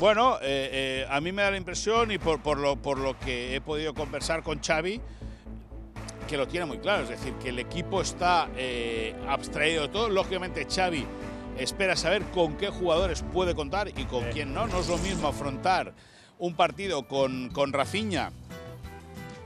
[0.00, 0.70] Bueno, eh,
[1.02, 3.60] eh, a mí me da la impresión y por, por lo, por lo que he
[3.60, 4.98] podido conversar con Xavi,
[6.26, 10.08] que lo tiene muy claro, es decir, que el equipo está eh, abstraído de todo.
[10.08, 11.04] Lógicamente Xavi
[11.58, 14.66] espera saber con qué jugadores puede contar y con quién no.
[14.66, 15.92] No es lo mismo afrontar
[16.40, 18.32] un partido con, con Rafinha,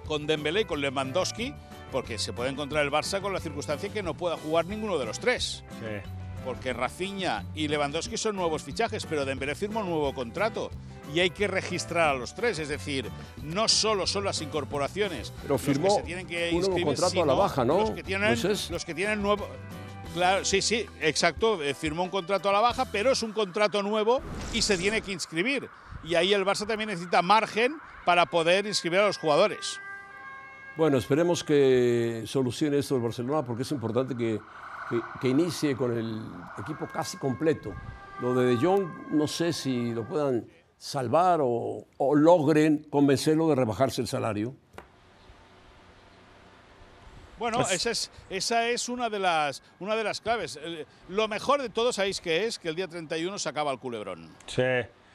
[0.07, 1.53] con Dembélé y con Lewandowski,
[1.93, 5.05] porque se puede encontrar el Barça con la circunstancia que no pueda jugar ninguno de
[5.05, 5.63] los tres
[6.45, 10.71] porque Rafinha y Lewandowski son nuevos fichajes, pero Dembélé firma un nuevo contrato
[11.13, 13.11] y hay que registrar a los tres, es decir,
[13.43, 16.87] no solo son las incorporaciones Pero los que firmó se tienen que un nuevo inscribir,
[16.87, 18.71] contrato a la baja, ¿no, Los que tienen, Moisés?
[18.71, 19.49] los que tienen nuevo
[20.13, 23.83] Claro, sí, sí, exacto, eh, firmó un contrato a la baja, pero es un contrato
[23.83, 24.21] nuevo
[24.53, 25.69] y se tiene que inscribir.
[26.05, 29.81] Y ahí el Barça también necesita margen para poder inscribir a los jugadores.
[30.77, 34.41] Bueno, esperemos que solucione esto el Barcelona porque es importante que,
[34.91, 36.21] que- que inicie con el
[36.59, 37.73] equipo casi completo.
[38.21, 43.55] Lo de De Jong no sé si lo puedan salvar o, o logren convencerlo de
[43.55, 44.55] rebajarse el salario.
[47.39, 50.59] Bueno, esa, es, esa es una de las, una de las claves.
[50.63, 52.59] Eh, Lo mejor de todo, ¿sabéis qué es?
[52.59, 54.31] Que el día 31 se acaba el culebrón.
[54.47, 54.63] Sí.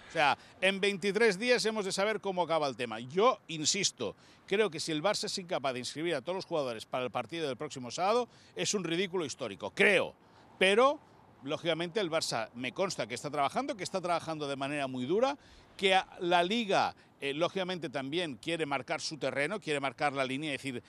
[0.10, 3.00] O sea, en 23 días hemos de saber cómo acaba el tema.
[3.00, 4.16] Yo insisto,
[4.48, 7.12] creo que si el Barça es incapaz de inscribir a todos los jugadores para el
[7.12, 9.70] partido del próximo sábado, es un ridículo histórico.
[9.70, 10.16] Creo.
[10.58, 11.00] Pero,
[11.44, 15.38] lógicamente, el Barça me consta que está trabajando, que está trabajando de manera muy dura,
[15.78, 20.54] que la liga, eh, lógicamente, también quiere marcar su terreno, quiere marcar la línea y
[20.54, 20.82] decir,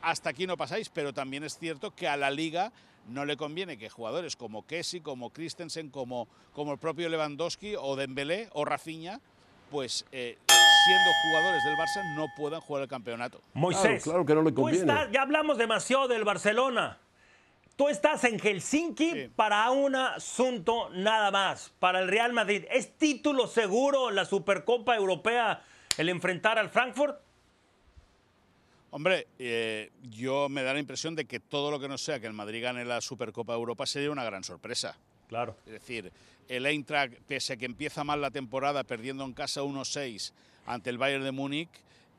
[0.00, 2.72] hasta aquí no pasáis, pero también es cierto que a la liga
[3.08, 7.96] no le conviene que jugadores como Kessi, como Christensen, como, como el propio Lewandowski o
[7.96, 9.20] Dembélé o Rafinha,
[9.70, 13.40] pues eh, siendo jugadores del Barça no puedan jugar el campeonato.
[13.54, 14.92] Moisés, claro que no le tú conviene.
[14.92, 16.98] estás- ya hablamos demasiado del Barcelona.
[17.76, 19.30] Tú estás en Helsinki Sí.
[19.34, 22.64] para un asunto nada más, para el Real Madrid.
[22.70, 25.60] ¿Es título seguro la Supercopa Europea
[25.98, 27.18] el enfrentar al Frankfurt?
[28.96, 32.28] Hombre, eh, yo me da la impresión de que todo lo que no sea que
[32.28, 34.96] el Madrid gane la Supercopa de Europa sería una gran sorpresa.
[35.26, 35.56] Claro.
[35.66, 36.12] Es decir,
[36.46, 40.30] el Eintracht, pese a que empieza mal la temporada perdiendo en casa 1-6
[40.66, 41.70] ante el Bayern de Múnich,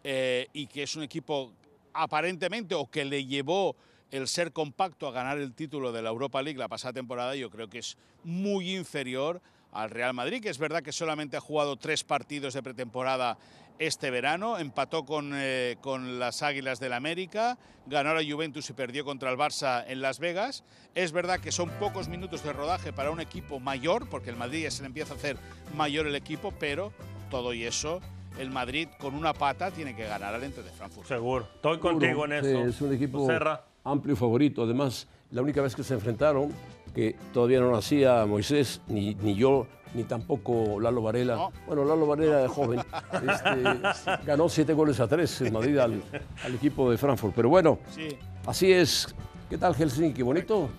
[0.04, 1.54] eh, y que es un equipo
[1.94, 3.78] aparentemente o que le llevó
[4.12, 7.50] el ser compacto a ganar el título de la Europa League la pasada temporada, yo
[7.50, 9.42] creo que es muy inferior
[9.76, 13.38] al Real Madrid, que es verdad que solamente ha jugado tres partidos de pretemporada
[13.78, 17.58] este verano, empató con, eh, con las Águilas del América,
[17.88, 20.64] ganó a la Juventus y perdió contra el Barça en Las Vegas.
[20.96, 24.64] Es verdad que son pocos minutos de rodaje para un equipo mayor, porque el Madrid
[24.64, 25.38] ya se le empieza a hacer
[25.76, 26.94] mayor el equipo, pero
[27.30, 28.00] todo y eso,
[28.40, 31.08] el Madrid con una pata tiene que ganar al Ente de Frankfurt.
[31.10, 32.66] Seguro, estoy contigo en Sí, eso.
[32.66, 33.62] es un equipo Serra.
[33.84, 34.64] amplio favorito.
[34.64, 36.52] Además, la única vez que se enfrentaron,
[36.94, 41.36] que todavía no nacía Moisés, ni, ni yo, ni tampoco Lalo Varela.
[41.36, 41.52] No.
[41.68, 42.80] Bueno, Lalo Varela de joven.
[43.14, 46.02] este, ganó siete goles a tres en Madrid al,
[46.44, 47.34] al equipo de Frankfurt.
[47.36, 48.10] Pero bueno, Sí,
[48.46, 49.14] así es.
[49.50, 50.22] ¿Qué tal Helsinki?
[50.22, 50.70] ¿Bonito?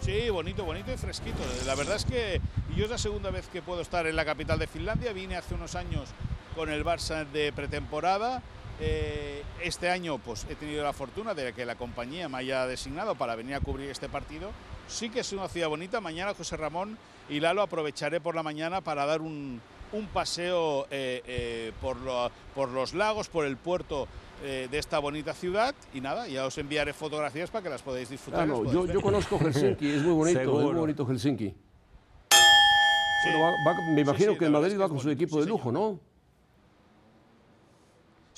[0.00, 1.38] Sí, bonito, bonito y fresquito.
[1.66, 2.40] La verdad es que
[2.74, 5.12] yo es la segunda vez que puedo estar en la capital de Finlandia.
[5.12, 6.08] Vine hace unos años
[6.56, 8.42] con el Barça de pretemporada.
[8.80, 13.14] Eh, este año pues he tenido la fortuna de que la compañía me haya designado
[13.16, 14.50] para venir a cubrir este partido.
[14.86, 16.00] Sí que es una ciudad bonita.
[16.00, 16.96] Mañana José Ramón
[17.28, 19.60] y Lalo aprovecharé por la mañana para dar un,
[19.92, 24.06] un paseo eh, eh, por, lo- por los lagos, por el puerto
[24.44, 25.74] eh, de esta bonita ciudad.
[25.92, 28.46] Y nada, ya os enviaré fotografías para que las podáis disfrutar.
[28.46, 31.48] las Claro, yo, conozco Helsinki, es muy bonito, es muy bonito Helsinki.
[31.50, 33.30] Sí.
[33.32, 35.10] Bueno, va- va- me Sí, imagino sí, que el verdad Madrid que va con su
[35.10, 35.98] equipo sí, de lujo, ¿no?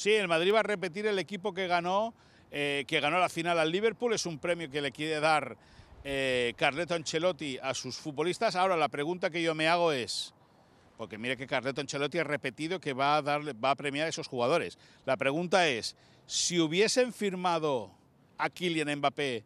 [0.00, 2.14] Sí, el Madrid va a repetir el equipo que ganó,
[2.50, 4.14] eh, que ganó la final al Liverpool.
[4.14, 5.58] Es un premio que le quiere dar
[6.04, 8.56] eh, Carleto Ancelotti a sus futbolistas.
[8.56, 10.32] Ahora la pregunta que yo me hago es,
[10.96, 14.08] porque mire que Carleto Ancelotti ha repetido que va a darle, va a premiar a
[14.08, 14.78] esos jugadores.
[15.04, 17.90] La pregunta es, si hubiesen firmado
[18.38, 19.44] a Kylian Mbappé,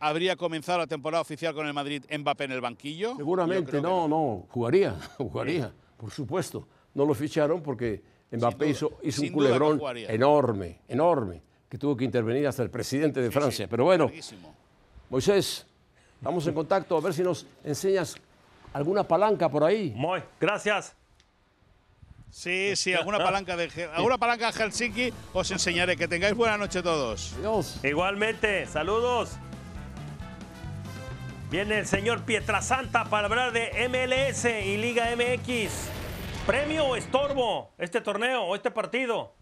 [0.00, 3.14] ¿habría comenzado la temporada oficial con el Madrid Mbappé en el banquillo?
[3.14, 6.66] Seguramente, que no, no, jugaría, jugaría, por supuesto.
[6.92, 12.04] No lo ficharon porque Mbappé duda, hizo, hizo un culebrón enorme, enorme, que tuvo que
[12.04, 13.68] intervenir hasta el presidente de Francia.
[13.68, 14.54] Pero bueno, Larguísimo.
[15.08, 15.66] Moisés,
[16.18, 18.16] estamos en contacto, a ver si nos enseñas
[18.72, 19.92] alguna palanca por ahí.
[19.96, 20.94] Muy, gracias.
[22.30, 25.96] Sí, sí, alguna palanca de alguna palanca de Helsinki os enseñaré.
[25.96, 27.34] Que tengáis buena noche todos.
[27.38, 27.80] Adiós.
[27.82, 29.30] Igualmente, saludos.
[31.50, 35.95] Viene el señor Pietrasanta para hablar de MLS y Liga MX.
[36.46, 39.34] ¿Premio o estorbo este torneo o este partido?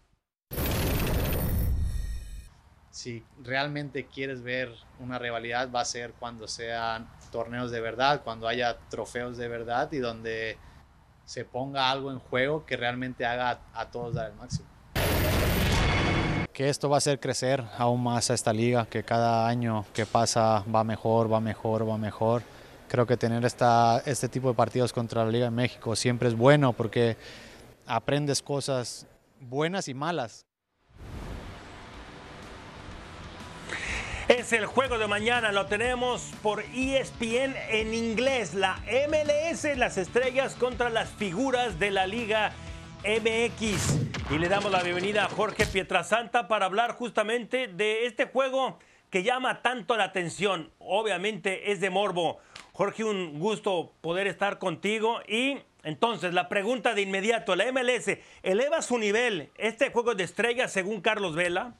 [2.89, 8.47] si realmente quieres ver una rivalidad va a ser cuando sean torneos de verdad, cuando
[8.47, 10.57] haya trofeos de verdad y donde
[11.25, 14.69] se ponga algo en juego que realmente haga a todos dar el máximo.
[16.53, 20.05] Que esto va a hacer crecer aún más a esta liga, que cada año que
[20.05, 22.43] pasa va mejor, va mejor, va mejor.
[22.95, 26.33] Creo que tener esta, este tipo de partidos contra la Liga de México siempre es
[26.33, 27.17] bueno porque
[27.85, 29.05] aprendes cosas
[29.41, 30.45] buenas y malas.
[34.29, 38.53] Es el juego de mañana, lo tenemos por ESPN en inglés.
[38.53, 38.79] La
[39.09, 42.53] MLS, las estrellas contra las figuras de la Liga
[43.03, 44.31] MX.
[44.31, 48.79] Y le damos la bienvenida a Jorge Pietrasanta para hablar justamente de este juego
[49.09, 50.71] que llama tanto la atención.
[50.79, 52.39] Obviamente es de morbo.
[52.75, 55.19] Jorge, un gusto poder estar contigo.
[55.29, 60.73] Y entonces, la pregunta de inmediato, ¿la MLS eleva su nivel este juego de estrellas
[60.73, 61.75] según Carlos Vela?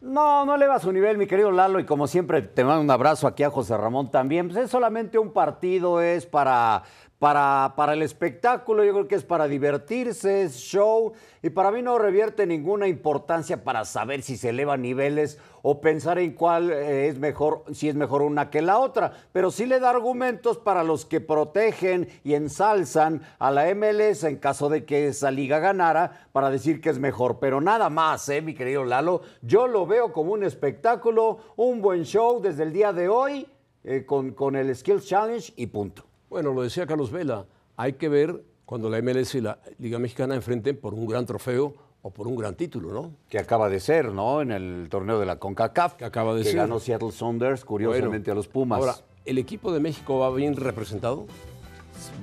[0.00, 3.26] No, no eleva su nivel, mi querido Lalo, y como siempre te mando un abrazo
[3.26, 4.46] aquí a José Ramón también.
[4.46, 6.84] Pues es solamente un partido, es para,
[7.24, 11.98] para, el espectáculo, yo creo que es para divertirse, es show, y para mí no
[11.98, 17.18] revierte ninguna importancia para saber si se elevan niveles o pensar en cuál eh, es
[17.18, 21.06] mejor, si es mejor una que la otra, pero sí le da argumentos para los
[21.06, 26.50] que protegen y ensalzan a la MLS en caso de que esa liga ganara para
[26.50, 29.22] decir que es mejor, pero nada más, ¿eh, mi querido Lalo?
[29.40, 33.48] Yo lo veo como un espectáculo, un buen show desde el día de hoy
[33.82, 36.04] eh, con, con el Skills Challenge y punto.
[36.34, 40.34] Bueno, lo decía Carlos Vela, hay que ver cuando la MLS y la Liga Mexicana
[40.34, 43.12] enfrenten por un gran trofeo o por un gran título, ¿no?
[43.28, 44.42] Que acaba de ser, ¿no?
[44.42, 45.94] En el torneo de la CONCACAF.
[45.94, 46.56] Que acaba de que ser.
[46.56, 48.80] ganó Seattle Sounders, curiosamente, Bueno, a los Pumas.
[48.80, 51.26] Ahora, ¿el equipo de México va bien representado?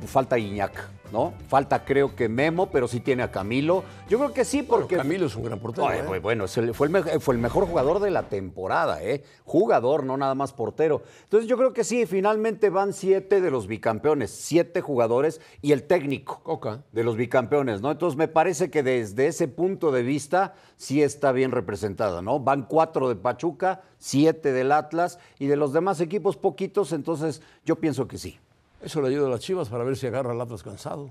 [0.06, 1.34] Falta Iñak, ¿no?
[1.48, 3.84] Falta creo que Memo, pero sí tiene a Camilo.
[4.10, 4.96] Yo creo que sí, porque...
[4.96, 5.92] Bueno, Camilo es un gran portero.
[5.92, 6.04] ¿eh?
[6.08, 9.24] pues, bueno, fue, el, me- fue el mejor jugador de la temporada, ¿eh?
[9.46, 11.02] Jugador, no nada más portero.
[11.24, 15.84] Entonces yo creo que sí, finalmente van siete de los bicampeones, siete jugadores y el
[15.84, 16.42] técnico
[16.92, 17.92] de los bicampeones, ¿no?
[17.92, 22.40] Entonces me parece que desde ese punto de vista sí está bien representada, ¿no?
[22.40, 27.76] Van cuatro de Pachuca, siete del Atlas y de los demás equipos poquitos, entonces yo
[27.76, 28.40] pienso que sí.
[28.84, 31.10] Eso le ayuda a las Chivas para ver si agarra el Atlas cansado.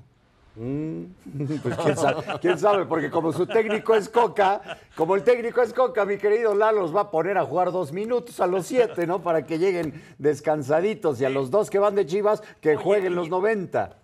[0.57, 1.05] Mm,
[1.63, 5.73] pues ¿quién sabe, quién sabe, porque como su técnico es Coca, como el técnico es
[5.73, 9.07] Coca, mi querido Lalo los va a poner a jugar dos minutos a los siete,
[9.07, 9.23] ¿no?
[9.23, 13.29] Para que lleguen descansaditos y a los dos que van de Chivas que jueguen los
[13.29, 13.97] 90.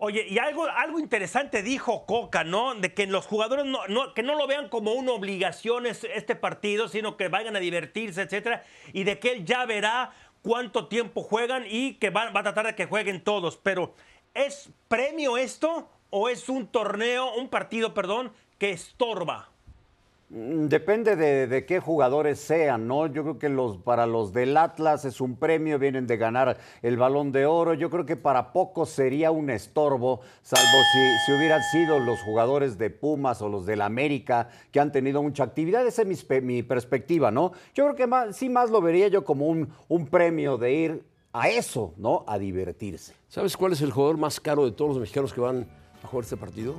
[0.00, 2.74] Oye, y algo, algo interesante dijo Coca, ¿no?
[2.76, 6.36] De que los jugadores no, no- que no lo vean como una obligación es- este
[6.36, 8.62] partido, sino que vayan a divertirse, etcétera,
[8.92, 10.12] y de que él ya verá
[10.48, 13.58] cuánto tiempo juegan y que va, a tratar de que jueguen todos.
[13.58, 13.92] Pero,
[14.32, 19.50] ¿es premio esto o es un torneo, un partido, perdón, que estorba?
[20.30, 23.06] Mm, Depende de, de qué jugadores sean, ¿no?
[23.06, 26.98] Yo creo que los, para los del Atlas es un premio, vienen de ganar el
[26.98, 27.72] balón de oro.
[27.72, 32.76] Yo creo que para pocos sería un estorbo, salvo si, si hubieran sido los jugadores
[32.76, 35.86] de Pumas o los del América que han tenido mucha actividad.
[35.86, 37.52] Esa es mi, spe- mi perspectiva, ¿no?
[37.74, 41.04] Yo creo que más, sí más lo vería yo como un, un premio de ir
[41.32, 42.24] a eso, ¿no?
[42.26, 43.14] A divertirse.
[43.28, 45.66] ¿Sabes cuál es el jugador más caro de todos los mexicanos que van
[46.02, 46.74] a jugar este partido?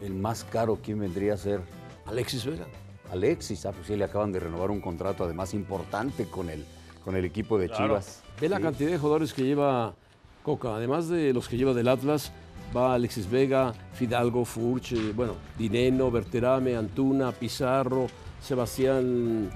[0.00, 1.60] El más caro, ¿quién vendría a ser?
[2.06, 2.66] Alexis Vega.
[3.10, 6.64] Alexis, ah, pues sí, le acaban de renovar un contrato además importante con el,
[7.04, 8.22] con el equipo de Chivas.
[8.40, 9.94] Ve la cantidad de jugadores que lleva
[10.42, 10.76] Coca.
[10.76, 12.32] Además de los que lleva del Atlas,
[12.76, 18.08] va Alexis Vega, Fidalgo, Furch, eh, bueno, Dineno, Berterame, Antuna, Pizarro,
[18.42, 19.50] Sebastián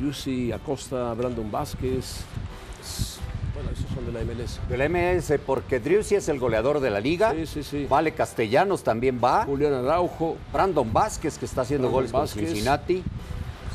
[0.00, 2.24] Yussi, Acosta, Brandon Vázquez.
[3.98, 4.60] Es- Bueno, esos son de la MLS.
[4.68, 7.32] De la MS, porque Driussi es el goleador de la liga.
[7.32, 7.86] Sí, sí, sí.
[7.88, 9.44] Vale Castellanos también va.
[9.44, 10.36] Julián Araujo.
[10.52, 12.46] Brandon Vázquez, que está haciendo Brandon goles con.
[12.46, 13.02] Cincinnati.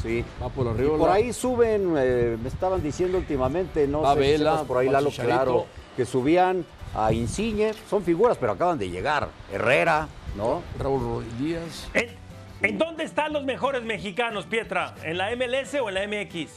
[0.01, 0.23] Sí.
[0.41, 0.97] Va por Y arriba.
[0.97, 4.77] por ahí suben, eh, me estaban diciendo últimamente, no Va sé si Vela, sepas por
[4.79, 5.35] ahí, Lalo, Chicharito.
[5.35, 7.73] claro, que subían a Insigne.
[7.89, 9.29] Son figuras, pero acaban de llegar.
[9.51, 10.61] Herrera, ¿no?
[10.77, 11.87] Raúl Díaz.
[11.93, 12.09] ¿En,
[12.61, 14.93] en dónde están los mejores mexicanos, Pietra?
[15.03, 16.49] ¿En la MLS o en la MX?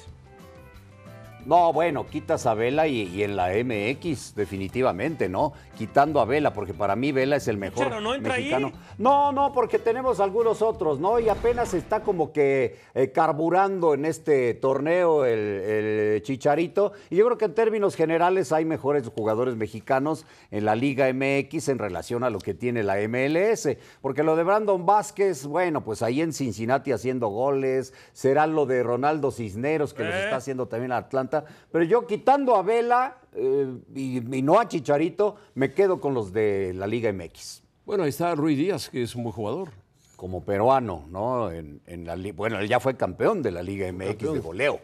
[1.46, 5.52] No, bueno, quitas a Vela y, y en la MX, definitivamente, ¿no?
[5.78, 8.42] Quitando a Vela, porque para mí Vela es el mejor Charo, ¿no entra ahí?
[8.50, 8.72] mexicano.
[8.98, 11.20] No, no, porque tenemos algunos otros, ¿no?
[11.20, 16.92] Y apenas está como que eh, carburando en este torneo el, el Chicharito.
[17.10, 21.68] Y yo creo que en términos generales hay mejores jugadores mexicanos en la Liga MX
[21.68, 23.68] en relación a lo que tiene la MLS.
[24.00, 27.92] Porque lo de Brandon Vázquez, bueno, pues ahí en Cincinnati haciendo goles.
[28.12, 30.24] Será lo de Ronaldo Cisneros, que los Eh.
[30.24, 31.35] está haciendo también Atlanta.
[31.70, 36.32] Pero yo quitando a Vela eh, y, y no a Chicharito, me quedo con los
[36.32, 37.62] de la Liga MX.
[37.84, 39.70] Bueno, ahí está Rui Díaz, que es un buen jugador.
[40.16, 41.50] Como peruano, ¿no?
[41.52, 44.34] En, en la, bueno, él ya fue campeón de la Liga MX Campeón.
[44.34, 44.80] de goleo.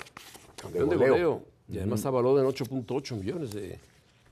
[0.57, 1.43] Campeón de goleo.
[1.69, 3.79] Y además está valorado en 8.8 millones de, de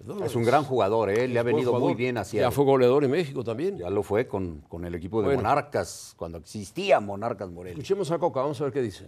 [0.04, 0.30] dólares.
[0.30, 1.26] Es un gran jugador, ¿eh?
[1.26, 2.42] le ha venido muy bien hacia.
[2.42, 3.78] Ya fue goleador en México también.
[3.78, 5.42] Ya lo fue con, con el equipo de Bueno.
[5.42, 7.72] Monarcas, cuando existía Monarcas Morelia.
[7.72, 9.06] Escuchemos a Coca, vamos a ver qué dice.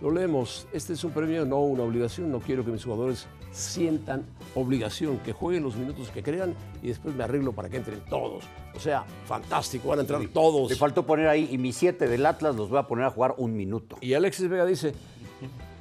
[0.00, 0.66] Lo leemos.
[0.72, 2.30] Este es un premio, no una obligación.
[2.30, 7.14] No quiero que mis jugadores sientan obligación, que jueguen los minutos que crean y después
[7.14, 8.44] me arreglo para que entren todos.
[8.76, 10.70] O sea, fantástico, van a entrar todos.
[10.70, 13.34] Le faltó poner ahí, y mis siete del Atlas los voy a poner a jugar
[13.38, 13.96] un minuto.
[14.00, 14.94] Y Alexis Vega dice,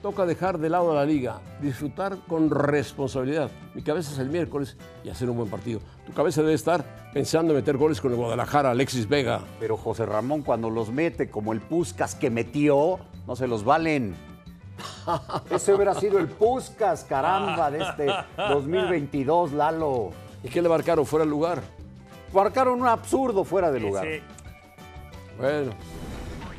[0.01, 3.49] toca dejar de lado a la liga, disfrutar con responsabilidad.
[3.73, 5.79] Mi cabeza es el miércoles y hacer un buen partido.
[6.05, 6.83] Tu cabeza debe estar
[7.13, 9.41] pensando en meter goles con el Guadalajara, Alexis Vega.
[9.59, 14.15] Pero José Ramón cuando los mete, como el Puscas que metió, no se los valen.
[15.49, 18.07] Ese hubiera sido el Puscas, caramba, de este
[18.37, 20.11] 2022, Lalo.
[20.43, 21.61] ¿Y qué le marcaron fuera del lugar?
[22.33, 24.05] Marcaron un absurdo fuera de lugar.
[24.05, 24.21] Sí.
[25.37, 25.71] Bueno,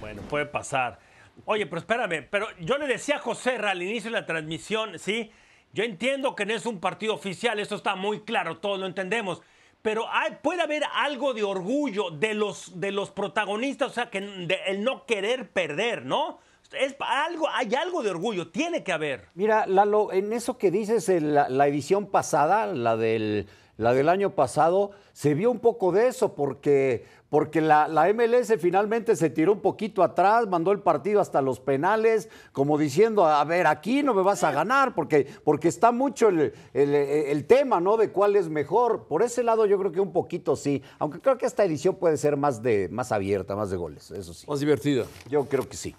[0.01, 0.99] Bueno, puede pasar.
[1.45, 5.31] Oye, pero espérame, pero yo le decía a José al inicio de la transmisión, ¿sí?
[5.73, 9.43] Yo entiendo que no es un partido oficial, esto está muy claro, todos lo entendemos.
[9.83, 10.07] Pero
[10.43, 15.07] puede haber algo de orgullo de los, de los protagonistas, o sea, que el no
[15.07, 16.39] querer perder, ¿no?
[16.73, 19.29] Es algo, hay algo de orgullo, tiene que haber.
[19.35, 23.47] Mira, Lalo, en eso que dices, en la, la edición pasada, la del,
[23.79, 28.55] la del año pasado, se vio un poco de eso, porque, porque la, la MLS
[28.59, 33.45] finalmente se tiró un poquito atrás, mandó el partido hasta los penales, como diciendo, a
[33.45, 37.81] ver, aquí no me vas a ganar, porque, porque está mucho el, el- el tema,
[37.81, 37.97] ¿no?
[37.99, 39.05] De cuál es mejor.
[39.09, 42.17] Por ese lado yo creo que un poquito sí, aunque creo que esta edición puede
[42.17, 44.47] ser más, de, más abierta, más de goles, eso sí.
[44.49, 45.05] más divertida.
[45.29, 45.95] Yo creo que sí.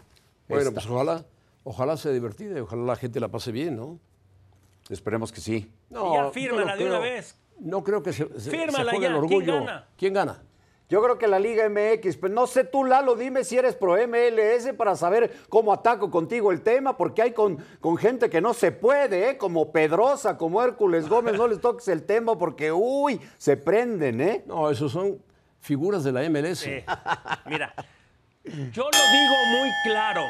[0.47, 0.73] Bueno, Esta.
[0.81, 1.23] pues ojalá,
[1.63, 3.99] ojalá sea divertida y ojalá la gente la pase bien, ¿no?
[4.89, 5.71] Esperemos que sí.
[5.91, 7.35] No, Y ya yo fírmala no de una vez.
[7.59, 9.07] No creo que se, se, Fírmala se juegue ya.
[9.09, 9.53] el ¿Quién orgullo.
[9.59, 9.87] gana?
[9.95, 10.41] ¿Quién gana?
[10.89, 13.95] Yo creo que la Liga MX, pues no sé tú, Lalo, dime si eres pro
[14.07, 18.55] MLS para saber cómo ataco contigo el tema, porque hay con, con gente que no
[18.55, 19.37] se puede, ¿eh?
[19.37, 24.43] como Pedrosa, como Hércules Gómez, no les toques el tema porque, uy, se prenden, ¿eh?
[24.47, 25.21] No, esos son
[25.59, 26.57] figuras de la MLS.
[26.57, 26.83] Sí.
[27.45, 27.71] Mira,
[28.43, 30.23] yo lo digo muy claro.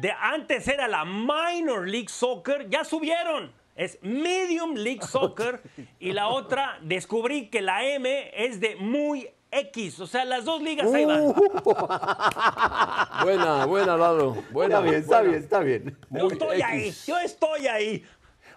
[0.00, 3.52] De antes era la Minor League Soccer, ya subieron.
[3.76, 5.62] Es Medium League Soccer
[6.00, 10.00] y la otra descubrí que la M es de muy X.
[10.00, 11.32] O sea, las dos ligas ahí van.
[13.22, 14.36] Buena, buena, Lalo.
[14.50, 15.30] Buena, está bien, está buena.
[15.30, 15.98] bien, está bien.
[16.10, 18.04] Yo estoy ahí, yo estoy ahí.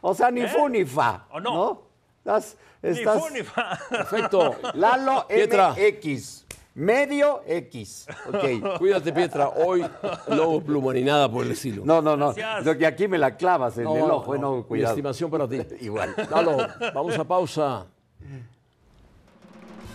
[0.02, 0.48] O sea, ni ¿Eh?
[0.48, 1.26] fu ni fa.
[1.32, 1.82] ¿O no?
[2.20, 3.80] Estás, Ni estás- fu ni fa.
[3.90, 4.56] Perfecto.
[4.74, 5.72] Lalo Pietra.
[5.76, 6.46] MX.
[6.76, 8.08] Medio X.
[8.28, 8.78] Ok.
[8.80, 9.50] Cuídate, Pietra.
[9.50, 9.86] Hoy
[10.28, 11.84] no pluma ni nada por el estilo.
[11.86, 12.34] No, no, no.
[12.64, 14.94] Lo que aquí me la clavas en el ojo, no, Mi cuidado.
[14.94, 15.62] estimación para ti.
[15.82, 16.14] Igual.
[16.30, 16.58] Lalo,
[16.94, 17.86] vamos a pausa.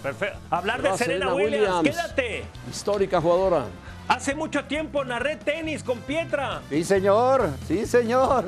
[0.02, 0.38] Perfecto.
[0.50, 1.82] Hablar de Serena, Williams.
[1.82, 2.44] quédate.
[2.70, 3.66] Histórica jugadora.
[4.08, 6.62] Hace mucho tiempo narré tenis con Pietra.
[6.68, 7.50] Sí, señor.
[7.68, 8.46] Sí, señor.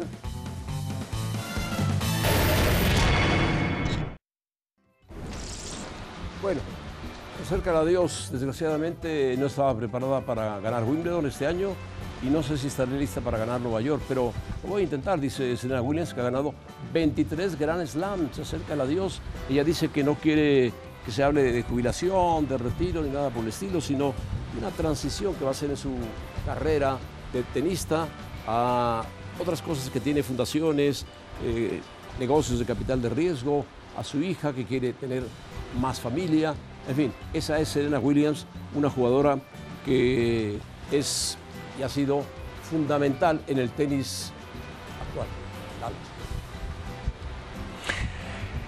[6.42, 6.60] Bueno,
[7.40, 11.70] acerca a Dios, desgraciadamente no estaba preparada para ganar Wimbledon este año
[12.20, 14.32] y no sé si estaré lista para ganar Nueva York, pero
[14.64, 16.54] lo voy a intentar, dice Serena Williams, que ha ganado
[16.92, 19.20] 23 Grand Slams, se acerca a Dios.
[19.48, 20.72] Ella dice que no quiere
[21.04, 24.14] que se hable de jubilación, de retiro, ni nada por el estilo, sino
[24.58, 25.94] una transición que va a hacer en su
[26.46, 26.98] carrera
[27.32, 28.06] de tenista
[28.46, 29.02] a
[29.40, 31.04] otras cosas que tiene, fundaciones,
[31.44, 31.80] eh,
[32.18, 33.64] negocios de capital de riesgo,
[33.96, 35.24] a su hija que quiere tener
[35.80, 36.54] más familia.
[36.88, 39.38] En fin, esa es Serena Williams, una jugadora
[39.84, 40.58] que
[40.90, 41.36] es
[41.78, 42.22] y ha sido
[42.70, 44.30] fundamental en el tenis
[45.08, 45.26] actual.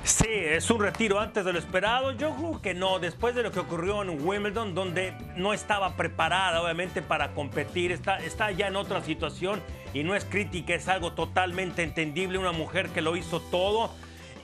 [0.05, 2.13] Sí, es un retiro antes de lo esperado.
[2.13, 6.61] Yo creo que no, después de lo que ocurrió en Wimbledon, donde no estaba preparada
[6.61, 9.63] obviamente para competir, está, está ya en otra situación
[9.95, 13.93] y no es crítica, es algo totalmente entendible, una mujer que lo hizo todo.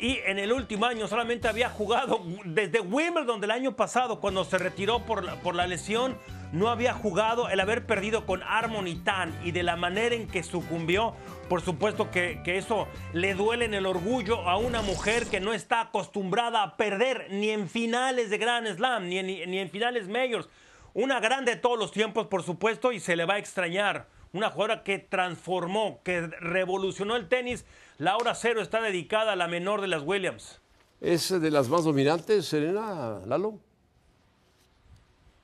[0.00, 4.56] Y en el último año solamente había jugado desde Wimbledon del año pasado, cuando se
[4.56, 6.16] retiró por por la lesión,
[6.52, 10.42] no había jugado el haber perdido con Harmony Tan y de la manera en que
[10.42, 11.14] sucumbió.
[11.48, 15.80] Por supuesto que, eso le duele en el orgullo a una mujer que no está
[15.80, 20.48] acostumbrada a perder ni en finales de Grand Slam, ni en, ni en finales majors.
[20.92, 24.08] Una grande de todos los tiempos, por supuesto, y se le va a extrañar.
[24.32, 27.64] Una jugadora que transformó, que revolucionó el tenis.
[27.98, 30.60] Laura Cero está dedicada a la menor de las Williams.
[31.00, 33.58] ¿Es de las más dominantes, Serena, Lalo?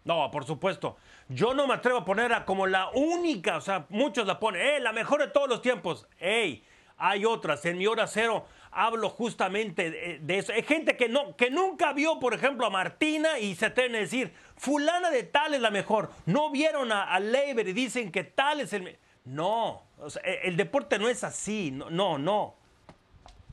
[0.07, 0.97] No, por supuesto.
[1.29, 4.81] Yo no me atrevo a ponerla como la única, o sea, muchos la ponen, eh,
[4.81, 6.07] la mejor de todos los tiempos.
[6.21, 6.65] Ey,
[6.97, 7.65] hay otras.
[7.67, 10.53] En mi hora cero hablo justamente de, eso.
[10.53, 13.99] Hay gente que, no, que nunca vio, por ejemplo, a Martina y se atreven a
[13.99, 16.11] decir, fulana de tal es la mejor.
[16.25, 18.83] No vieron a, a Leiber y dicen que tal es el...
[18.83, 18.99] me-".
[19.25, 22.17] No, o sea, e- el deporte no es así, no, no.
[22.17, 22.55] no.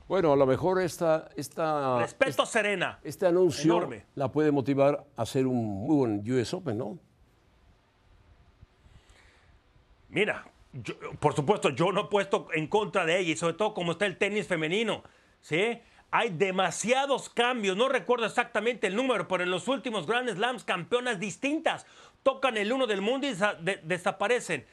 [0.07, 2.99] Bueno, a lo mejor esta, esta, Respeto Serena.
[3.03, 4.05] este anuncio Enorme.
[4.15, 6.99] la puede motivar a hacer un muy buen US Open, ¿no?
[10.09, 13.73] Mira, yo- por supuesto, yo no he puesto en contra de ella y sobre todo
[13.73, 15.03] como está el tenis femenino,
[15.41, 15.79] ¿sí?
[16.11, 21.19] Hay demasiados cambios, no recuerdo exactamente el número, pero en los últimos Grand Slams campeonas
[21.19, 21.87] distintas
[22.21, 24.65] tocan el uno del mundo y desa- de- desaparecen.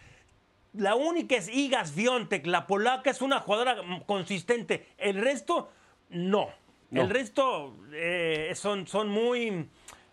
[0.75, 4.89] La única es Iga Swiatek, la polaca es una jugadora consistente.
[4.99, 5.71] El resto,
[6.11, 6.49] no.
[6.91, 7.03] No.
[7.03, 9.69] El resto eh, son, son muy...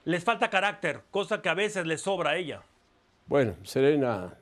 [0.05, 2.61] Les falta carácter, cosa que a veces les sobra a ella.
[3.25, 4.33] Bueno, Serena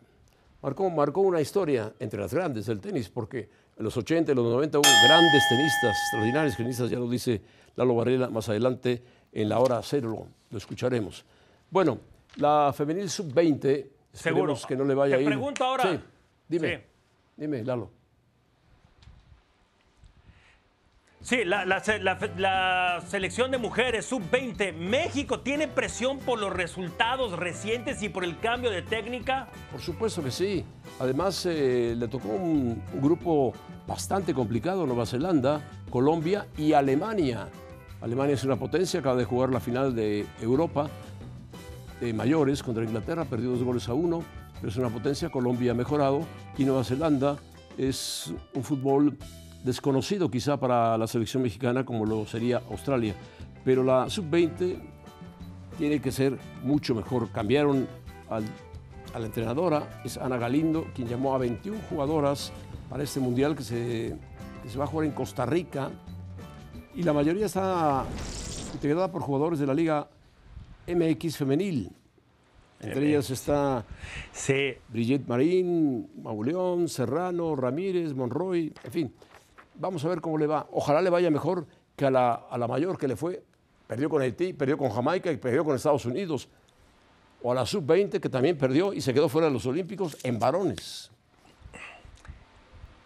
[0.61, 4.45] marcó, marcó una historia entre las grandes del tenis, porque en los 80 y los
[4.45, 7.41] 90 hubo grandes tenistas, extraordinarios tenistas, ya lo dice
[7.75, 9.01] Lalo Varela más adelante
[9.31, 11.25] en la hora cero, lo, lo escucharemos.
[11.71, 11.99] Bueno,
[12.35, 14.55] la femenil sub-20, Seguro.
[14.67, 15.27] que no le vaya Te a ir.
[15.27, 15.83] pregunto ahora.
[15.91, 15.99] Sí,
[16.47, 16.83] dime, Sí.
[17.37, 17.91] dime, Lalo.
[21.21, 26.39] Sí, la, la se- la fe- la selección de mujeres sub-20, México tiene presión por
[26.39, 29.47] los resultados recientes y por el cambio de técnica.
[29.71, 30.63] Por supuesto que sí.
[30.99, 33.53] Además, eh, le tocó un, un grupo
[33.87, 37.47] bastante complicado, Nueva Zelanda, Colombia y Alemania.
[38.01, 40.87] Alemania es una potencia, acaba de jugar la final de Europa
[41.99, 44.23] de mayores contra Inglaterra, perdió dos goles a uno,
[44.55, 46.21] pero es una potencia, Colombia ha mejorado
[46.57, 47.37] y Nueva Zelanda
[47.77, 49.17] es un fútbol
[49.63, 53.15] desconocido quizá para la selección mexicana como lo sería Australia,
[53.63, 54.79] pero la sub-20
[55.77, 57.31] tiene que ser mucho mejor.
[57.31, 57.87] Cambiaron
[58.29, 58.39] a
[59.19, 62.51] la entrenadora, es Ana Galindo, quien llamó a 21 jugadoras
[62.89, 64.17] para este mundial que se
[64.77, 65.89] va a jugar en Costa Rica.
[66.95, 68.05] Y la mayoría está
[68.73, 70.07] integrada por jugadores de la Liga
[70.87, 71.91] MX femenil.
[72.79, 73.85] Entre ellas está
[74.31, 79.13] Sí, Brigitte Marín, Mauleón, Serrano, Ramírez, Monroy, en fin.
[79.75, 80.67] Vamos a ver cómo le va.
[80.71, 81.65] Ojalá le vaya mejor
[81.95, 83.43] que a la, a la mayor que le fue.
[83.87, 86.49] Perdió con Haití, perdió con Jamaica y perdió con Estados Unidos.
[87.41, 90.39] O a la sub-20 que también perdió y se quedó fuera de los Olímpicos en
[90.39, 91.11] varones.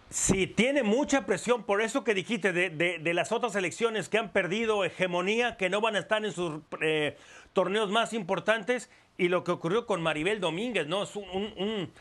[0.10, 4.32] Sí, tiene mucha presión por eso que dijiste de, de- las otras elecciones que han
[4.32, 7.16] perdido hegemonía, que no van a estar en sus eh,
[7.54, 8.90] torneos más importantes
[9.20, 11.04] y lo que ocurrió con Maribel Domínguez, ¿no?
[11.04, 11.92] Es un-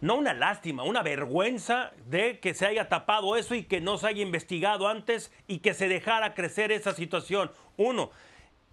[0.00, 4.06] no una lástima, una vergüenza de que se haya tapado eso y que no se
[4.06, 7.50] haya investigado antes y que se dejara crecer esa situación.
[7.76, 8.12] Uno,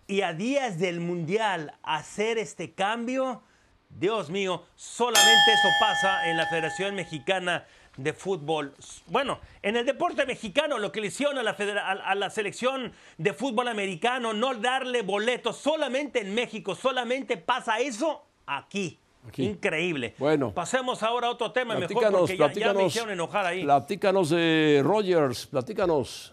[0.06, 3.42] y a días del Mundial hacer este cambio,
[3.90, 7.66] Dios mío, solamente eso pasa en la Federación Mexicana
[7.98, 8.74] de Fútbol.
[9.08, 12.92] Bueno, en el deporte mexicano, lo que le hicieron a la, a- a la selección
[13.18, 19.00] de fútbol americano, no darle boletos, solamente en México, solamente pasa eso aquí.
[19.28, 19.44] Aquí.
[19.44, 20.14] Increíble.
[20.20, 20.52] Bueno.
[20.54, 23.64] Pasemos ahora a otro tema mejor porque ya, ya me hicieron enojar ahí.
[23.64, 26.32] platícanos de Rogers, platícanos.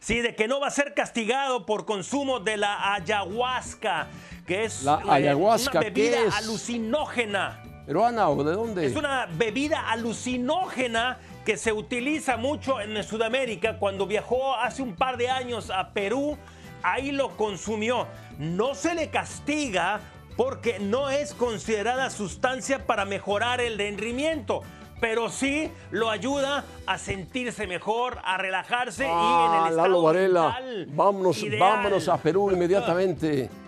[0.00, 4.08] Sí, de que no va a ser castigado por consumo de la ayahuasca,
[4.46, 6.34] que es La eh, ayahuasca, una bebida ¿qué es?
[6.34, 7.62] alucinógena.
[7.86, 8.86] ¿Peruana o de dónde?
[8.86, 13.78] Es una bebida alucinógena que se utiliza mucho en Sudamérica.
[13.78, 16.38] Cuando viajó hace un par de años a Perú,
[16.82, 18.06] ahí lo consumió.
[18.38, 20.00] No se le castiga
[20.36, 24.62] porque no es considerada sustancia para mejorar el rendimiento.
[25.00, 30.02] Pero sí lo ayuda a sentirse mejor, a relajarse y en Ah, el Lalo estado
[30.02, 31.58] Varela, mental vámonos, ideal.
[31.58, 33.50] vámonos a Perú inmediatamente.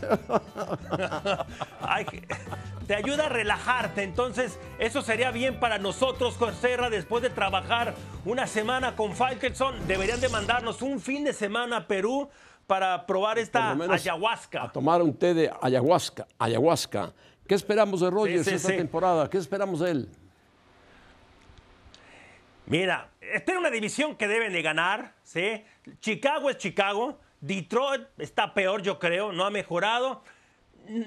[1.80, 2.06] Ay,
[2.86, 4.02] te ayuda a relajarte.
[4.02, 7.94] Entonces, eso sería bien para nosotros, José Ra, después de trabajar
[8.24, 9.86] una semana con Faitelson.
[9.86, 12.28] Deberían de mandarnos un fin de semana a Perú
[12.66, 14.64] para probar esta ayahuasca.
[14.64, 17.12] A tomar un té de ayahuasca, ayahuasca.
[17.46, 18.76] ¿Qué esperamos de Rogers sí, esta sí.
[18.76, 19.30] temporada?
[19.30, 20.08] ¿Qué esperamos de él?
[22.66, 25.62] Mira, esta es una división que deben de ganar, ¿sí?
[26.00, 30.22] Chicago es Chicago, Detroit está peor, yo creo, no ha mejorado.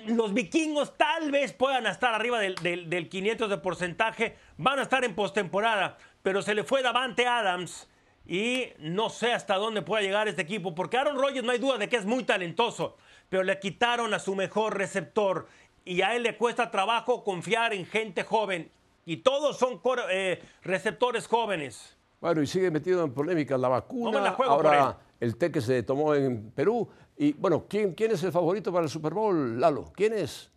[0.08, 4.82] Los vikingos tal vez puedan estar arriba del, del- del 500 de porcentaje, van a
[4.82, 7.90] estar en postemporada, pero se le fue Davante Adams
[8.28, 11.78] y no sé hasta dónde pueda llegar este equipo, porque Aaron Rodgers no hay duda
[11.78, 12.98] de que es muy talentoso,
[13.30, 15.48] pero le quitaron a su mejor receptor
[15.86, 18.70] y a él le cuesta trabajo confiar en gente joven
[19.06, 19.82] y todos son
[20.12, 21.98] eh, receptores jóvenes.
[22.22, 25.52] Bueno, y sigue metido en polémica la No vacuna, me la juego ahora el té
[25.52, 26.88] que se tomó en Perú.
[27.18, 29.86] Y bueno, ¿quién, ¿quién es el favorito para el Super Bowl, Lalo?
[29.96, 30.50] ¿Quién es?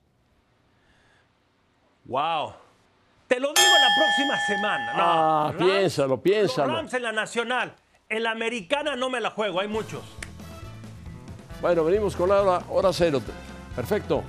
[2.04, 2.52] Wow.
[3.28, 4.92] Te lo digo la próxima semana.
[4.94, 6.68] No, Ah, piénsalo, piénsalo.
[6.68, 7.74] Los Rams en la nacional.
[8.08, 10.02] En la americana no me la juego, hay muchos.
[11.60, 13.22] Bueno, venimos con la hora, hora cero.
[13.74, 14.22] Perfecto.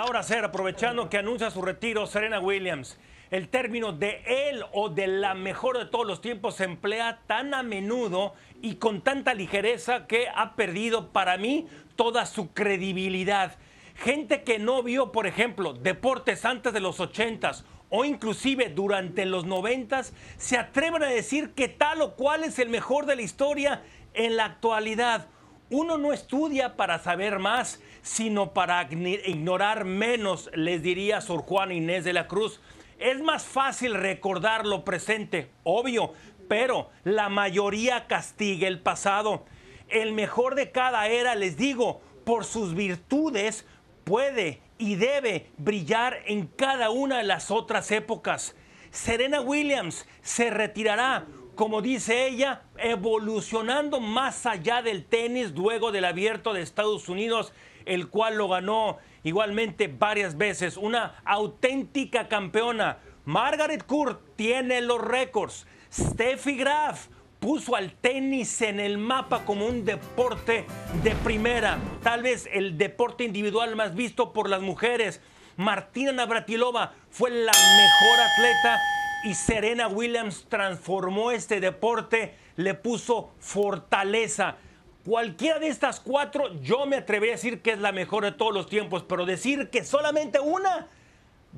[0.00, 2.98] Laura Ser, aprovechando que anuncia su retiro, Serena Williams.
[3.30, 7.52] El término de él o de la mejor de todos los tiempos se emplea tan
[7.52, 8.32] a menudo
[8.62, 13.58] y con tanta ligereza que ha perdido para mí toda su credibilidad.
[13.94, 19.44] Gente que no vio, por ejemplo, deportes antes de los 80s o inclusive durante los
[19.44, 23.82] 90s, se atreven a decir que tal o cual es el mejor de la historia
[24.14, 25.28] en la actualidad.
[25.68, 32.04] Uno no estudia para saber más, sino para ignorar menos, les diría Sor Juana Inés
[32.04, 32.60] de la Cruz.
[32.98, 36.12] Es más fácil recordar lo presente, obvio,
[36.48, 39.44] pero la mayoría castiga el pasado.
[39.88, 43.66] El mejor de cada era, les digo, por sus virtudes,
[44.04, 48.56] puede y debe brillar en cada una de las otras épocas.
[48.90, 56.52] Serena Williams se retirará, como dice ella, evolucionando más allá del tenis luego del abierto
[56.52, 57.52] de Estados Unidos,
[57.90, 60.76] el cual lo ganó igualmente varias veces.
[60.76, 62.98] Una auténtica campeona.
[63.24, 65.66] Margaret Court tiene los récords.
[65.92, 67.08] Steffi Graf
[67.40, 70.66] puso al tenis en el mapa como un deporte
[71.02, 75.20] de primera, tal vez el deporte individual más visto por las mujeres.
[75.56, 78.80] Martina Navratilova fue la mejor atleta
[79.24, 84.56] y Serena Williams transformó este deporte, le puso fortaleza.
[85.04, 88.52] Cualquiera de estas cuatro, yo me atrevería a decir que es la mejor de todos
[88.52, 90.88] los tiempos, pero decir que solamente una,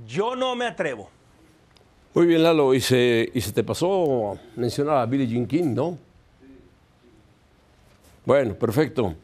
[0.07, 1.11] yo no me atrevo.
[2.15, 2.75] Muy bien, Lalo.
[2.75, 5.99] Y se, y se te pasó mencionar a Billie Jean King, ¿no?
[8.25, 9.15] Bueno, perfecto.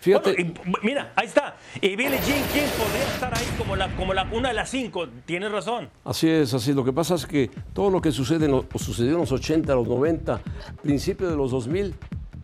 [0.00, 0.32] Fíjate.
[0.32, 1.56] Bueno, y, mira, ahí está.
[1.80, 5.06] Y Billie Jean King podría estar ahí como, la, como la, una de las cinco.
[5.26, 5.90] Tienes razón.
[6.04, 6.72] Así es, así.
[6.72, 9.86] Lo que pasa es que todo lo que sucede en sucedió en los 80, los
[9.86, 10.40] 90,
[10.82, 11.94] principio de los 2000,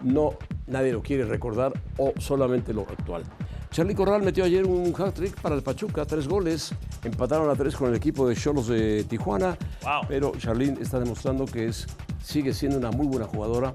[0.02, 0.36] no,
[0.66, 3.22] nadie lo quiere recordar o solamente lo actual.
[3.70, 6.72] Charlie Corral metió ayer un hat-trick para el Pachuca, tres goles,
[7.04, 10.02] empataron a tres con el equipo de Cholos de Tijuana, Wow.
[10.08, 11.86] pero Charly está demostrando que es
[12.22, 13.72] sigue siendo una muy buena jugadora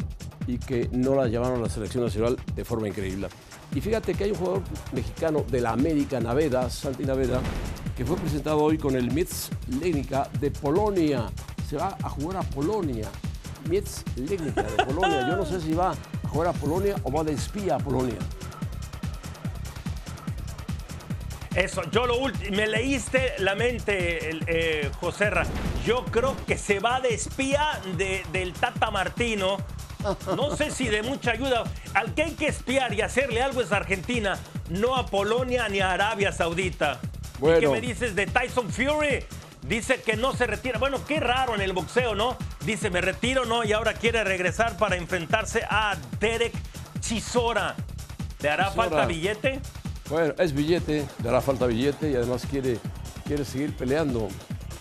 [0.47, 3.27] y que no la llamaron a la selección nacional de forma increíble.
[3.75, 4.61] Y fíjate que hay un jugador
[4.91, 7.39] mexicano de la América, Naveda, Santi Naveda,
[7.95, 9.49] que fue presentado hoy con el Mitz
[9.81, 11.29] Legnica de Polonia.
[11.69, 13.07] Se va a jugar a Polonia.
[13.69, 15.27] Mitz Legnica de Polonia.
[15.29, 15.93] Yo no sé si va
[16.31, 18.15] a jugar a Polonia o va de espía a Polonia.
[21.55, 25.45] Eso, yo lo último, me leíste la mente, el, eh, Joserra.
[25.85, 29.57] Yo creo que se va de espía de- del Tata Martino.
[30.37, 31.65] No sé si de mucha ayuda.
[31.93, 35.91] Al que hay que espiar y hacerle algo es Argentina, no a Polonia ni a
[35.91, 36.99] Arabia Saudita.
[37.03, 37.71] ¿Y qué Bueno.
[37.71, 39.25] me dices de Tyson Fury?
[39.71, 40.79] Dice que no se retira.
[40.79, 42.35] Bueno, qué raro en el boxeo, ¿no?
[42.65, 43.63] Dice, me retiro, ¿no?
[43.63, 46.51] Y ahora quiere regresar para enfrentarse a Derek
[46.99, 47.77] Chisora.
[48.41, 48.89] ¿Le hará Chisora.
[48.89, 49.61] falta billete?
[50.09, 52.79] Bueno, es billete, le hará falta billete y además quiere,
[53.25, 54.27] quiere seguir peleando.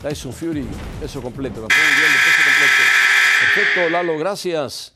[0.03, 0.67] Tyson Fury,
[0.99, 2.83] peso completo, campeón mundial de peso completo.
[3.55, 4.93] Perfecto, Lalo, gracias.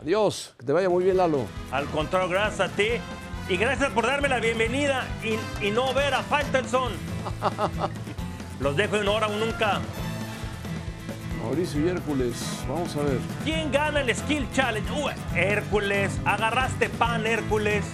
[0.00, 1.44] Adiós, que te vaya muy bien, Lalo.
[1.70, 2.92] Al contrario, gracias a ti.
[3.50, 6.92] Y gracias por darme la bienvenida y, y no ver a Faitelson.
[8.62, 9.80] Los dejo en hora o nunca.
[11.42, 12.34] Mauricio y Hércules,
[12.68, 13.18] vamos a ver.
[13.42, 14.88] ¿Quién gana el Skill Challenge?
[14.92, 17.84] Uh, Hércules, agarraste pan, Hércules.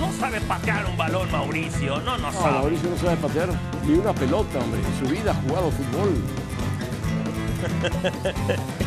[0.00, 2.00] No sabe patear un balón, Mauricio.
[2.00, 2.58] No, no No, sabe.
[2.58, 3.48] Mauricio no sabe patear
[3.86, 4.80] ni una pelota, hombre.
[4.80, 6.14] En su vida ha jugado fútbol.